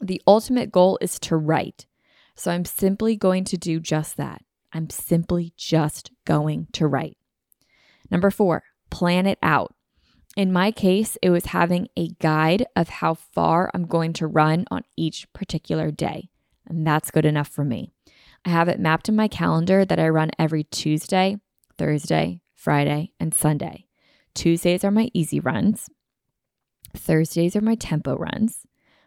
The 0.00 0.20
ultimate 0.26 0.70
goal 0.70 0.98
is 1.00 1.18
to 1.20 1.36
write. 1.36 1.86
So 2.34 2.50
I'm 2.50 2.66
simply 2.66 3.16
going 3.16 3.44
to 3.44 3.56
do 3.56 3.80
just 3.80 4.18
that. 4.18 4.42
I'm 4.72 4.90
simply 4.90 5.54
just 5.56 6.10
going 6.26 6.66
to 6.72 6.86
write. 6.86 7.16
Number 8.10 8.30
four, 8.30 8.64
plan 8.90 9.26
it 9.26 9.38
out. 9.42 9.74
In 10.36 10.52
my 10.52 10.70
case, 10.70 11.16
it 11.22 11.30
was 11.30 11.46
having 11.46 11.88
a 11.96 12.08
guide 12.20 12.66
of 12.76 12.90
how 12.90 13.14
far 13.14 13.70
I'm 13.72 13.86
going 13.86 14.12
to 14.14 14.26
run 14.26 14.66
on 14.70 14.82
each 14.94 15.32
particular 15.32 15.90
day. 15.90 16.28
And 16.66 16.86
that's 16.86 17.10
good 17.10 17.24
enough 17.24 17.48
for 17.48 17.64
me. 17.64 17.92
I 18.46 18.50
have 18.50 18.68
it 18.68 18.78
mapped 18.78 19.08
in 19.08 19.16
my 19.16 19.26
calendar 19.26 19.84
that 19.84 19.98
I 19.98 20.08
run 20.08 20.30
every 20.38 20.62
Tuesday, 20.62 21.36
Thursday, 21.76 22.42
Friday, 22.54 23.12
and 23.18 23.34
Sunday. 23.34 23.86
Tuesdays 24.34 24.84
are 24.84 24.92
my 24.92 25.10
easy 25.12 25.40
runs. 25.40 25.90
Thursdays 26.94 27.56
are 27.56 27.60
my 27.60 27.74
tempo 27.74 28.14
runs. 28.14 28.60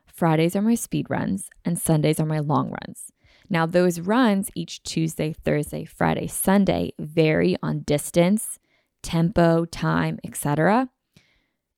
Fridays 0.06 0.58
are 0.58 0.62
my 0.62 0.76
speed 0.76 1.06
runs. 1.10 1.50
And 1.64 1.80
Sundays 1.80 2.20
are 2.20 2.26
my 2.26 2.40
long 2.40 2.70
runs. 2.70 3.14
Now, 3.50 3.66
those 3.66 4.02
runs 4.02 4.52
each 4.56 4.84
Tuesday, 4.84 5.32
Thursday, 5.32 5.86
Friday, 5.86 6.28
Sunday 6.28 6.92
vary 7.00 7.56
on 7.64 7.84
distance, 7.84 8.60
tempo, 9.02 9.64
time, 9.64 10.20
etc. 10.26 10.90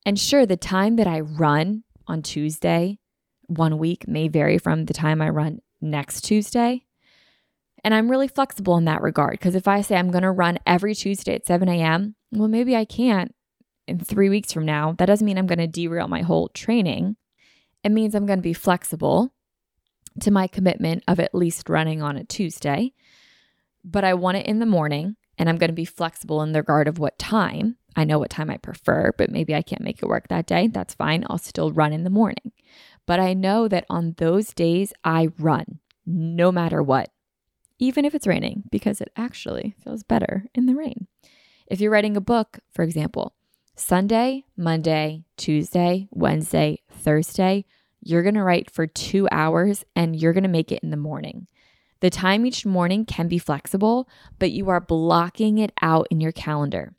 And 0.04 0.18
sure, 0.18 0.46
the 0.46 0.56
time 0.56 0.96
that 0.96 1.06
I 1.06 1.20
run 1.20 1.84
on 2.08 2.22
Tuesday 2.22 2.98
one 3.46 3.78
week 3.78 4.08
may 4.08 4.26
vary 4.26 4.58
from 4.58 4.86
the 4.86 4.94
time 4.94 5.22
I 5.22 5.28
run 5.28 5.60
next 5.80 6.22
Tuesday. 6.22 6.86
And 7.84 7.94
I'm 7.94 8.10
really 8.10 8.28
flexible 8.28 8.76
in 8.76 8.84
that 8.84 9.02
regard 9.02 9.32
because 9.32 9.54
if 9.54 9.66
I 9.66 9.80
say 9.80 9.96
I'm 9.96 10.10
going 10.10 10.22
to 10.22 10.30
run 10.30 10.58
every 10.66 10.94
Tuesday 10.94 11.34
at 11.34 11.46
7 11.46 11.68
a.m., 11.68 12.14
well, 12.30 12.48
maybe 12.48 12.76
I 12.76 12.84
can't 12.84 13.34
in 13.88 13.98
three 13.98 14.28
weeks 14.28 14.52
from 14.52 14.64
now. 14.64 14.94
That 14.98 15.06
doesn't 15.06 15.24
mean 15.24 15.38
I'm 15.38 15.46
going 15.46 15.58
to 15.58 15.66
derail 15.66 16.08
my 16.08 16.22
whole 16.22 16.48
training. 16.48 17.16
It 17.82 17.90
means 17.90 18.14
I'm 18.14 18.26
going 18.26 18.38
to 18.38 18.42
be 18.42 18.52
flexible 18.52 19.34
to 20.20 20.30
my 20.30 20.46
commitment 20.46 21.02
of 21.08 21.18
at 21.18 21.34
least 21.34 21.68
running 21.68 22.02
on 22.02 22.16
a 22.16 22.24
Tuesday, 22.24 22.92
but 23.84 24.04
I 24.04 24.14
want 24.14 24.36
it 24.36 24.46
in 24.46 24.60
the 24.60 24.66
morning 24.66 25.16
and 25.38 25.48
I'm 25.48 25.58
going 25.58 25.70
to 25.70 25.74
be 25.74 25.84
flexible 25.84 26.42
in 26.42 26.52
the 26.52 26.60
regard 26.60 26.86
of 26.86 26.98
what 26.98 27.18
time. 27.18 27.76
I 27.96 28.04
know 28.04 28.18
what 28.18 28.30
time 28.30 28.50
I 28.50 28.58
prefer, 28.58 29.12
but 29.16 29.30
maybe 29.30 29.54
I 29.54 29.62
can't 29.62 29.82
make 29.82 30.02
it 30.02 30.08
work 30.08 30.28
that 30.28 30.46
day. 30.46 30.68
That's 30.68 30.94
fine. 30.94 31.24
I'll 31.28 31.38
still 31.38 31.72
run 31.72 31.92
in 31.92 32.04
the 32.04 32.10
morning. 32.10 32.52
But 33.06 33.20
I 33.20 33.34
know 33.34 33.68
that 33.68 33.86
on 33.90 34.14
those 34.18 34.54
days, 34.54 34.92
I 35.02 35.28
run 35.38 35.80
no 36.06 36.52
matter 36.52 36.82
what, 36.82 37.10
even 37.82 38.04
if 38.04 38.14
it's 38.14 38.28
raining, 38.28 38.62
because 38.70 39.00
it 39.00 39.10
actually 39.16 39.74
feels 39.82 40.04
better 40.04 40.46
in 40.54 40.66
the 40.66 40.74
rain. 40.76 41.08
If 41.66 41.80
you're 41.80 41.90
writing 41.90 42.16
a 42.16 42.20
book, 42.20 42.60
for 42.70 42.84
example, 42.84 43.34
Sunday, 43.74 44.44
Monday, 44.56 45.24
Tuesday, 45.36 46.06
Wednesday, 46.12 46.80
Thursday, 46.92 47.64
you're 48.00 48.22
going 48.22 48.36
to 48.36 48.44
write 48.44 48.70
for 48.70 48.86
two 48.86 49.26
hours 49.32 49.84
and 49.96 50.14
you're 50.14 50.32
going 50.32 50.44
to 50.44 50.48
make 50.48 50.70
it 50.70 50.78
in 50.84 50.90
the 50.90 50.96
morning. 50.96 51.48
The 51.98 52.08
time 52.08 52.46
each 52.46 52.64
morning 52.64 53.04
can 53.04 53.26
be 53.26 53.38
flexible, 53.38 54.08
but 54.38 54.52
you 54.52 54.68
are 54.68 54.80
blocking 54.80 55.58
it 55.58 55.72
out 55.82 56.06
in 56.08 56.20
your 56.20 56.30
calendar. 56.30 56.94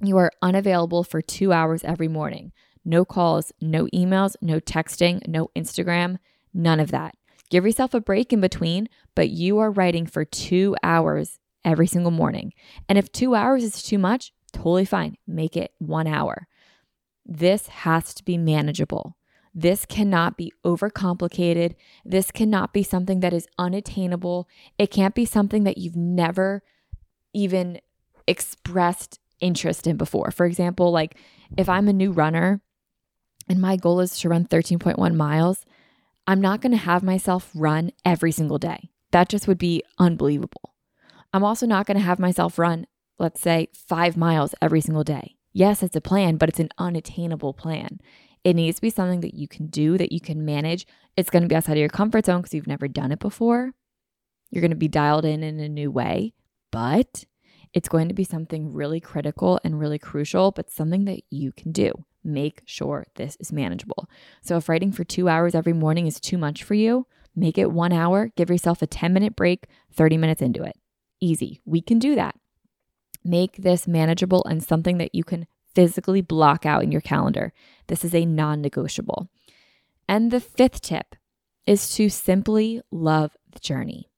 You 0.00 0.16
are 0.18 0.30
unavailable 0.40 1.02
for 1.02 1.22
two 1.22 1.52
hours 1.52 1.82
every 1.82 2.08
morning. 2.08 2.52
No 2.84 3.04
calls, 3.04 3.50
no 3.60 3.86
emails, 3.86 4.36
no 4.40 4.60
texting, 4.60 5.26
no 5.26 5.50
Instagram, 5.56 6.18
none 6.52 6.78
of 6.78 6.92
that. 6.92 7.16
Give 7.54 7.66
yourself 7.66 7.94
a 7.94 8.00
break 8.00 8.32
in 8.32 8.40
between, 8.40 8.88
but 9.14 9.30
you 9.30 9.58
are 9.60 9.70
writing 9.70 10.06
for 10.06 10.24
two 10.24 10.74
hours 10.82 11.38
every 11.64 11.86
single 11.86 12.10
morning. 12.10 12.52
And 12.88 12.98
if 12.98 13.12
two 13.12 13.36
hours 13.36 13.62
is 13.62 13.80
too 13.80 13.96
much, 13.96 14.32
totally 14.52 14.84
fine. 14.84 15.18
Make 15.24 15.56
it 15.56 15.70
one 15.78 16.08
hour. 16.08 16.48
This 17.24 17.68
has 17.68 18.12
to 18.14 18.24
be 18.24 18.36
manageable. 18.36 19.16
This 19.54 19.86
cannot 19.86 20.36
be 20.36 20.52
overcomplicated. 20.64 21.76
This 22.04 22.32
cannot 22.32 22.72
be 22.72 22.82
something 22.82 23.20
that 23.20 23.32
is 23.32 23.46
unattainable. 23.56 24.48
It 24.76 24.90
can't 24.90 25.14
be 25.14 25.24
something 25.24 25.62
that 25.62 25.78
you've 25.78 25.94
never 25.94 26.64
even 27.32 27.80
expressed 28.26 29.20
interest 29.38 29.86
in 29.86 29.96
before. 29.96 30.32
For 30.32 30.44
example, 30.44 30.90
like 30.90 31.16
if 31.56 31.68
I'm 31.68 31.86
a 31.86 31.92
new 31.92 32.10
runner 32.10 32.62
and 33.48 33.60
my 33.60 33.76
goal 33.76 34.00
is 34.00 34.18
to 34.18 34.28
run 34.28 34.44
13.1 34.44 35.14
miles, 35.14 35.64
I'm 36.26 36.40
not 36.40 36.60
going 36.60 36.72
to 36.72 36.78
have 36.78 37.02
myself 37.02 37.50
run 37.54 37.90
every 38.04 38.32
single 38.32 38.58
day 38.58 38.90
That 39.12 39.28
just 39.28 39.46
would 39.46 39.58
be 39.58 39.82
unbelievable. 39.98 40.74
I'm 41.32 41.44
also 41.44 41.66
not 41.66 41.86
going 41.86 41.96
to 41.96 42.04
have 42.04 42.18
myself 42.18 42.58
run, 42.58 42.86
let's 43.18 43.40
say, 43.40 43.68
five 43.72 44.16
miles 44.16 44.54
every 44.62 44.80
single 44.80 45.04
day. 45.04 45.36
Yes, 45.52 45.82
it's 45.82 45.96
a 45.96 46.00
plan, 46.00 46.36
but 46.36 46.48
it's 46.48 46.60
an 46.60 46.70
unattainable 46.78 47.54
plan. 47.54 48.00
It 48.42 48.54
needs 48.54 48.76
to 48.76 48.82
be 48.82 48.90
something 48.90 49.20
that 49.20 49.34
you 49.34 49.48
can 49.48 49.68
do, 49.68 49.96
that 49.98 50.12
you 50.12 50.20
can 50.20 50.44
manage. 50.44 50.86
It's 51.16 51.30
going 51.30 51.42
to 51.42 51.48
be 51.48 51.54
outside 51.54 51.72
of 51.72 51.78
your 51.78 51.88
comfort 51.88 52.26
zone 52.26 52.40
because 52.40 52.54
you've 52.54 52.66
never 52.66 52.88
done 52.88 53.12
it 53.12 53.20
before. 53.20 53.72
You're 54.50 54.62
going 54.62 54.70
to 54.70 54.76
be 54.76 54.88
dialed 54.88 55.24
in 55.24 55.42
in 55.42 55.60
a 55.60 55.68
new 55.68 55.90
way, 55.90 56.34
but 56.70 57.24
it's 57.74 57.88
going 57.88 58.08
to 58.08 58.14
be 58.14 58.24
something 58.24 58.72
really 58.72 59.00
critical 59.00 59.60
and 59.64 59.78
really 59.78 59.98
crucial, 59.98 60.52
but 60.52 60.70
something 60.70 61.04
that 61.06 61.20
you 61.28 61.52
can 61.52 61.72
do. 61.72 61.92
Make 62.22 62.62
sure 62.64 63.04
this 63.16 63.36
is 63.40 63.52
manageable. 63.52 64.08
So, 64.42 64.56
if 64.56 64.68
writing 64.68 64.92
for 64.92 65.04
two 65.04 65.28
hours 65.28 65.54
every 65.54 65.74
morning 65.74 66.06
is 66.06 66.20
too 66.20 66.38
much 66.38 66.62
for 66.62 66.74
you, 66.74 67.06
make 67.36 67.58
it 67.58 67.72
one 67.72 67.92
hour, 67.92 68.30
give 68.36 68.48
yourself 68.48 68.80
a 68.80 68.86
10 68.86 69.12
minute 69.12 69.36
break, 69.36 69.66
30 69.92 70.16
minutes 70.16 70.40
into 70.40 70.62
it. 70.62 70.76
Easy. 71.20 71.60
We 71.66 71.82
can 71.82 71.98
do 71.98 72.14
that. 72.14 72.36
Make 73.24 73.56
this 73.56 73.88
manageable 73.88 74.44
and 74.44 74.62
something 74.62 74.98
that 74.98 75.14
you 75.14 75.24
can 75.24 75.46
physically 75.74 76.20
block 76.20 76.64
out 76.64 76.84
in 76.84 76.92
your 76.92 77.00
calendar. 77.00 77.52
This 77.88 78.04
is 78.04 78.14
a 78.14 78.24
non 78.24 78.62
negotiable. 78.62 79.28
And 80.08 80.30
the 80.30 80.40
fifth 80.40 80.80
tip 80.80 81.16
is 81.66 81.94
to 81.96 82.08
simply 82.08 82.80
love 82.90 83.36
the 83.52 83.58
journey. 83.58 84.10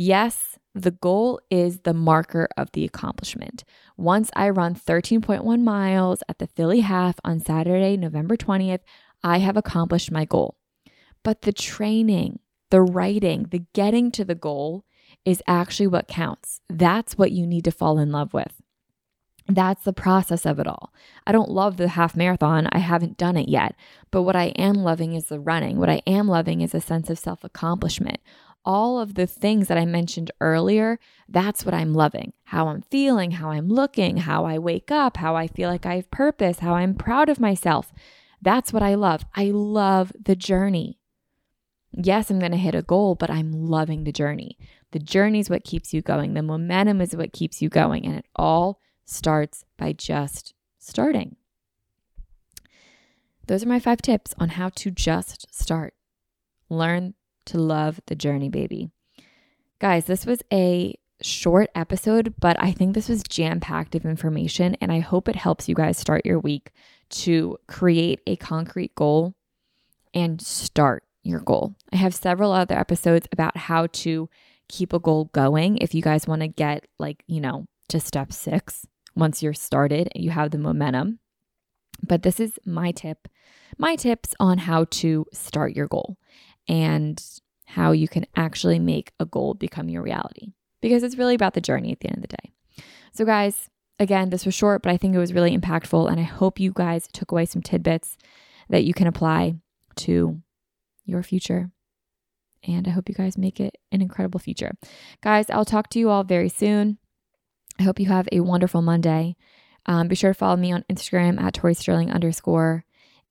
Yes, 0.00 0.60
the 0.76 0.92
goal 0.92 1.40
is 1.50 1.80
the 1.80 1.92
marker 1.92 2.48
of 2.56 2.70
the 2.70 2.84
accomplishment. 2.84 3.64
Once 3.96 4.30
I 4.36 4.48
run 4.48 4.76
13.1 4.76 5.60
miles 5.60 6.22
at 6.28 6.38
the 6.38 6.46
Philly 6.46 6.82
Half 6.82 7.16
on 7.24 7.40
Saturday, 7.40 7.96
November 7.96 8.36
20th, 8.36 8.82
I 9.24 9.38
have 9.38 9.56
accomplished 9.56 10.12
my 10.12 10.24
goal. 10.24 10.56
But 11.24 11.42
the 11.42 11.52
training, 11.52 12.38
the 12.70 12.80
writing, 12.80 13.48
the 13.50 13.64
getting 13.72 14.12
to 14.12 14.24
the 14.24 14.36
goal 14.36 14.84
is 15.24 15.42
actually 15.48 15.88
what 15.88 16.06
counts. 16.06 16.60
That's 16.68 17.18
what 17.18 17.32
you 17.32 17.44
need 17.44 17.64
to 17.64 17.72
fall 17.72 17.98
in 17.98 18.12
love 18.12 18.32
with. 18.32 18.62
That's 19.48 19.82
the 19.84 19.94
process 19.94 20.44
of 20.44 20.58
it 20.58 20.66
all. 20.66 20.92
I 21.26 21.32
don't 21.32 21.50
love 21.50 21.78
the 21.78 21.88
half 21.88 22.14
marathon. 22.14 22.68
I 22.70 22.78
haven't 22.78 23.16
done 23.16 23.36
it 23.36 23.48
yet. 23.48 23.74
But 24.10 24.22
what 24.22 24.36
I 24.36 24.48
am 24.58 24.74
loving 24.74 25.14
is 25.14 25.26
the 25.26 25.40
running. 25.40 25.78
What 25.78 25.88
I 25.88 26.02
am 26.06 26.28
loving 26.28 26.60
is 26.60 26.74
a 26.74 26.80
sense 26.80 27.08
of 27.08 27.18
self 27.18 27.42
accomplishment. 27.44 28.18
All 28.64 29.00
of 29.00 29.14
the 29.14 29.26
things 29.26 29.68
that 29.68 29.78
I 29.78 29.86
mentioned 29.86 30.30
earlier, 30.40 30.98
that's 31.28 31.64
what 31.64 31.74
I'm 31.74 31.94
loving. 31.94 32.32
How 32.44 32.68
I'm 32.68 32.82
feeling, 32.82 33.32
how 33.32 33.50
I'm 33.50 33.68
looking, 33.68 34.18
how 34.18 34.44
I 34.44 34.58
wake 34.58 34.90
up, 34.90 35.16
how 35.16 35.36
I 35.36 35.46
feel 35.46 35.70
like 35.70 35.86
I 35.86 35.96
have 35.96 36.10
purpose, 36.10 36.58
how 36.58 36.74
I'm 36.74 36.94
proud 36.94 37.28
of 37.28 37.40
myself. 37.40 37.92
That's 38.42 38.72
what 38.72 38.82
I 38.82 38.94
love. 38.94 39.24
I 39.34 39.46
love 39.46 40.12
the 40.20 40.36
journey. 40.36 40.98
Yes, 41.92 42.30
I'm 42.30 42.38
going 42.38 42.52
to 42.52 42.58
hit 42.58 42.74
a 42.74 42.82
goal, 42.82 43.14
but 43.14 43.30
I'm 43.30 43.52
loving 43.52 44.04
the 44.04 44.12
journey. 44.12 44.58
The 44.92 44.98
journey 44.98 45.40
is 45.40 45.50
what 45.50 45.64
keeps 45.64 45.94
you 45.94 46.02
going. 46.02 46.34
The 46.34 46.42
momentum 46.42 47.00
is 47.00 47.16
what 47.16 47.32
keeps 47.32 47.62
you 47.62 47.68
going. 47.68 48.04
And 48.04 48.16
it 48.16 48.26
all 48.36 48.80
starts 49.04 49.64
by 49.76 49.92
just 49.92 50.54
starting. 50.78 51.36
Those 53.46 53.64
are 53.64 53.68
my 53.68 53.80
five 53.80 54.02
tips 54.02 54.34
on 54.38 54.50
how 54.50 54.68
to 54.76 54.90
just 54.90 55.52
start. 55.54 55.94
Learn 56.68 57.14
to 57.48 57.58
love 57.58 58.00
the 58.06 58.14
journey, 58.14 58.48
baby. 58.48 58.90
Guys, 59.80 60.06
this 60.06 60.26
was 60.26 60.40
a 60.52 60.98
short 61.20 61.70
episode, 61.74 62.34
but 62.38 62.56
I 62.62 62.72
think 62.72 62.94
this 62.94 63.08
was 63.08 63.22
jam 63.22 63.60
packed 63.60 63.94
of 63.94 64.04
information, 64.04 64.76
and 64.80 64.92
I 64.92 65.00
hope 65.00 65.28
it 65.28 65.36
helps 65.36 65.68
you 65.68 65.74
guys 65.74 65.98
start 65.98 66.24
your 66.24 66.38
week 66.38 66.70
to 67.10 67.58
create 67.66 68.20
a 68.26 68.36
concrete 68.36 68.94
goal 68.94 69.34
and 70.14 70.40
start 70.40 71.04
your 71.22 71.40
goal. 71.40 71.74
I 71.92 71.96
have 71.96 72.14
several 72.14 72.52
other 72.52 72.78
episodes 72.78 73.28
about 73.32 73.56
how 73.56 73.86
to 73.86 74.28
keep 74.68 74.92
a 74.92 74.98
goal 74.98 75.30
going 75.32 75.78
if 75.78 75.94
you 75.94 76.02
guys 76.02 76.26
want 76.26 76.42
to 76.42 76.48
get, 76.48 76.86
like, 76.98 77.24
you 77.26 77.40
know, 77.40 77.66
to 77.88 78.00
step 78.00 78.32
six 78.32 78.86
once 79.14 79.42
you're 79.42 79.54
started 79.54 80.08
and 80.14 80.22
you 80.22 80.30
have 80.30 80.50
the 80.50 80.58
momentum. 80.58 81.18
But 82.06 82.22
this 82.22 82.38
is 82.38 82.58
my 82.64 82.92
tip, 82.92 83.28
my 83.76 83.96
tips 83.96 84.34
on 84.38 84.58
how 84.58 84.84
to 84.90 85.26
start 85.32 85.74
your 85.74 85.88
goal 85.88 86.16
and 86.68 87.22
how 87.66 87.92
you 87.92 88.08
can 88.08 88.26
actually 88.36 88.78
make 88.78 89.12
a 89.20 89.26
goal 89.26 89.54
become 89.54 89.88
your 89.88 90.02
reality 90.02 90.52
because 90.80 91.02
it's 91.02 91.16
really 91.16 91.34
about 91.34 91.54
the 91.54 91.60
journey 91.60 91.92
at 91.92 92.00
the 92.00 92.08
end 92.08 92.16
of 92.16 92.22
the 92.22 92.36
day. 92.36 92.52
So, 93.12 93.24
guys, 93.24 93.68
again, 93.98 94.30
this 94.30 94.46
was 94.46 94.54
short, 94.54 94.82
but 94.82 94.92
I 94.92 94.96
think 94.96 95.14
it 95.14 95.18
was 95.18 95.32
really 95.32 95.56
impactful. 95.56 96.10
And 96.10 96.20
I 96.20 96.24
hope 96.24 96.60
you 96.60 96.72
guys 96.72 97.08
took 97.12 97.32
away 97.32 97.46
some 97.46 97.62
tidbits 97.62 98.16
that 98.68 98.84
you 98.84 98.94
can 98.94 99.06
apply 99.06 99.56
to 99.96 100.40
your 101.04 101.22
future. 101.22 101.70
And 102.66 102.86
I 102.86 102.90
hope 102.90 103.08
you 103.08 103.14
guys 103.14 103.38
make 103.38 103.60
it 103.60 103.78
an 103.92 104.02
incredible 104.02 104.40
future. 104.40 104.72
Guys, 105.22 105.48
I'll 105.50 105.64
talk 105.64 105.88
to 105.90 105.98
you 105.98 106.10
all 106.10 106.24
very 106.24 106.48
soon. 106.48 106.98
I 107.78 107.84
hope 107.84 108.00
you 108.00 108.06
have 108.06 108.28
a 108.32 108.40
wonderful 108.40 108.82
Monday. 108.82 109.36
Um, 109.86 110.08
be 110.08 110.16
sure 110.16 110.30
to 110.30 110.38
follow 110.38 110.56
me 110.56 110.72
on 110.72 110.84
Instagram 110.90 111.40
at 111.40 111.54
Tori 111.54 111.74
Sterling 111.74 112.10
underscore. 112.10 112.84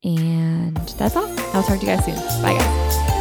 And 0.03 0.77
that's 0.97 1.15
all. 1.15 1.27
I'll 1.53 1.63
talk 1.63 1.79
to 1.79 1.85
you 1.85 1.93
guys 1.95 2.05
soon. 2.05 2.15
Bye, 2.41 2.57
guys. 2.57 3.16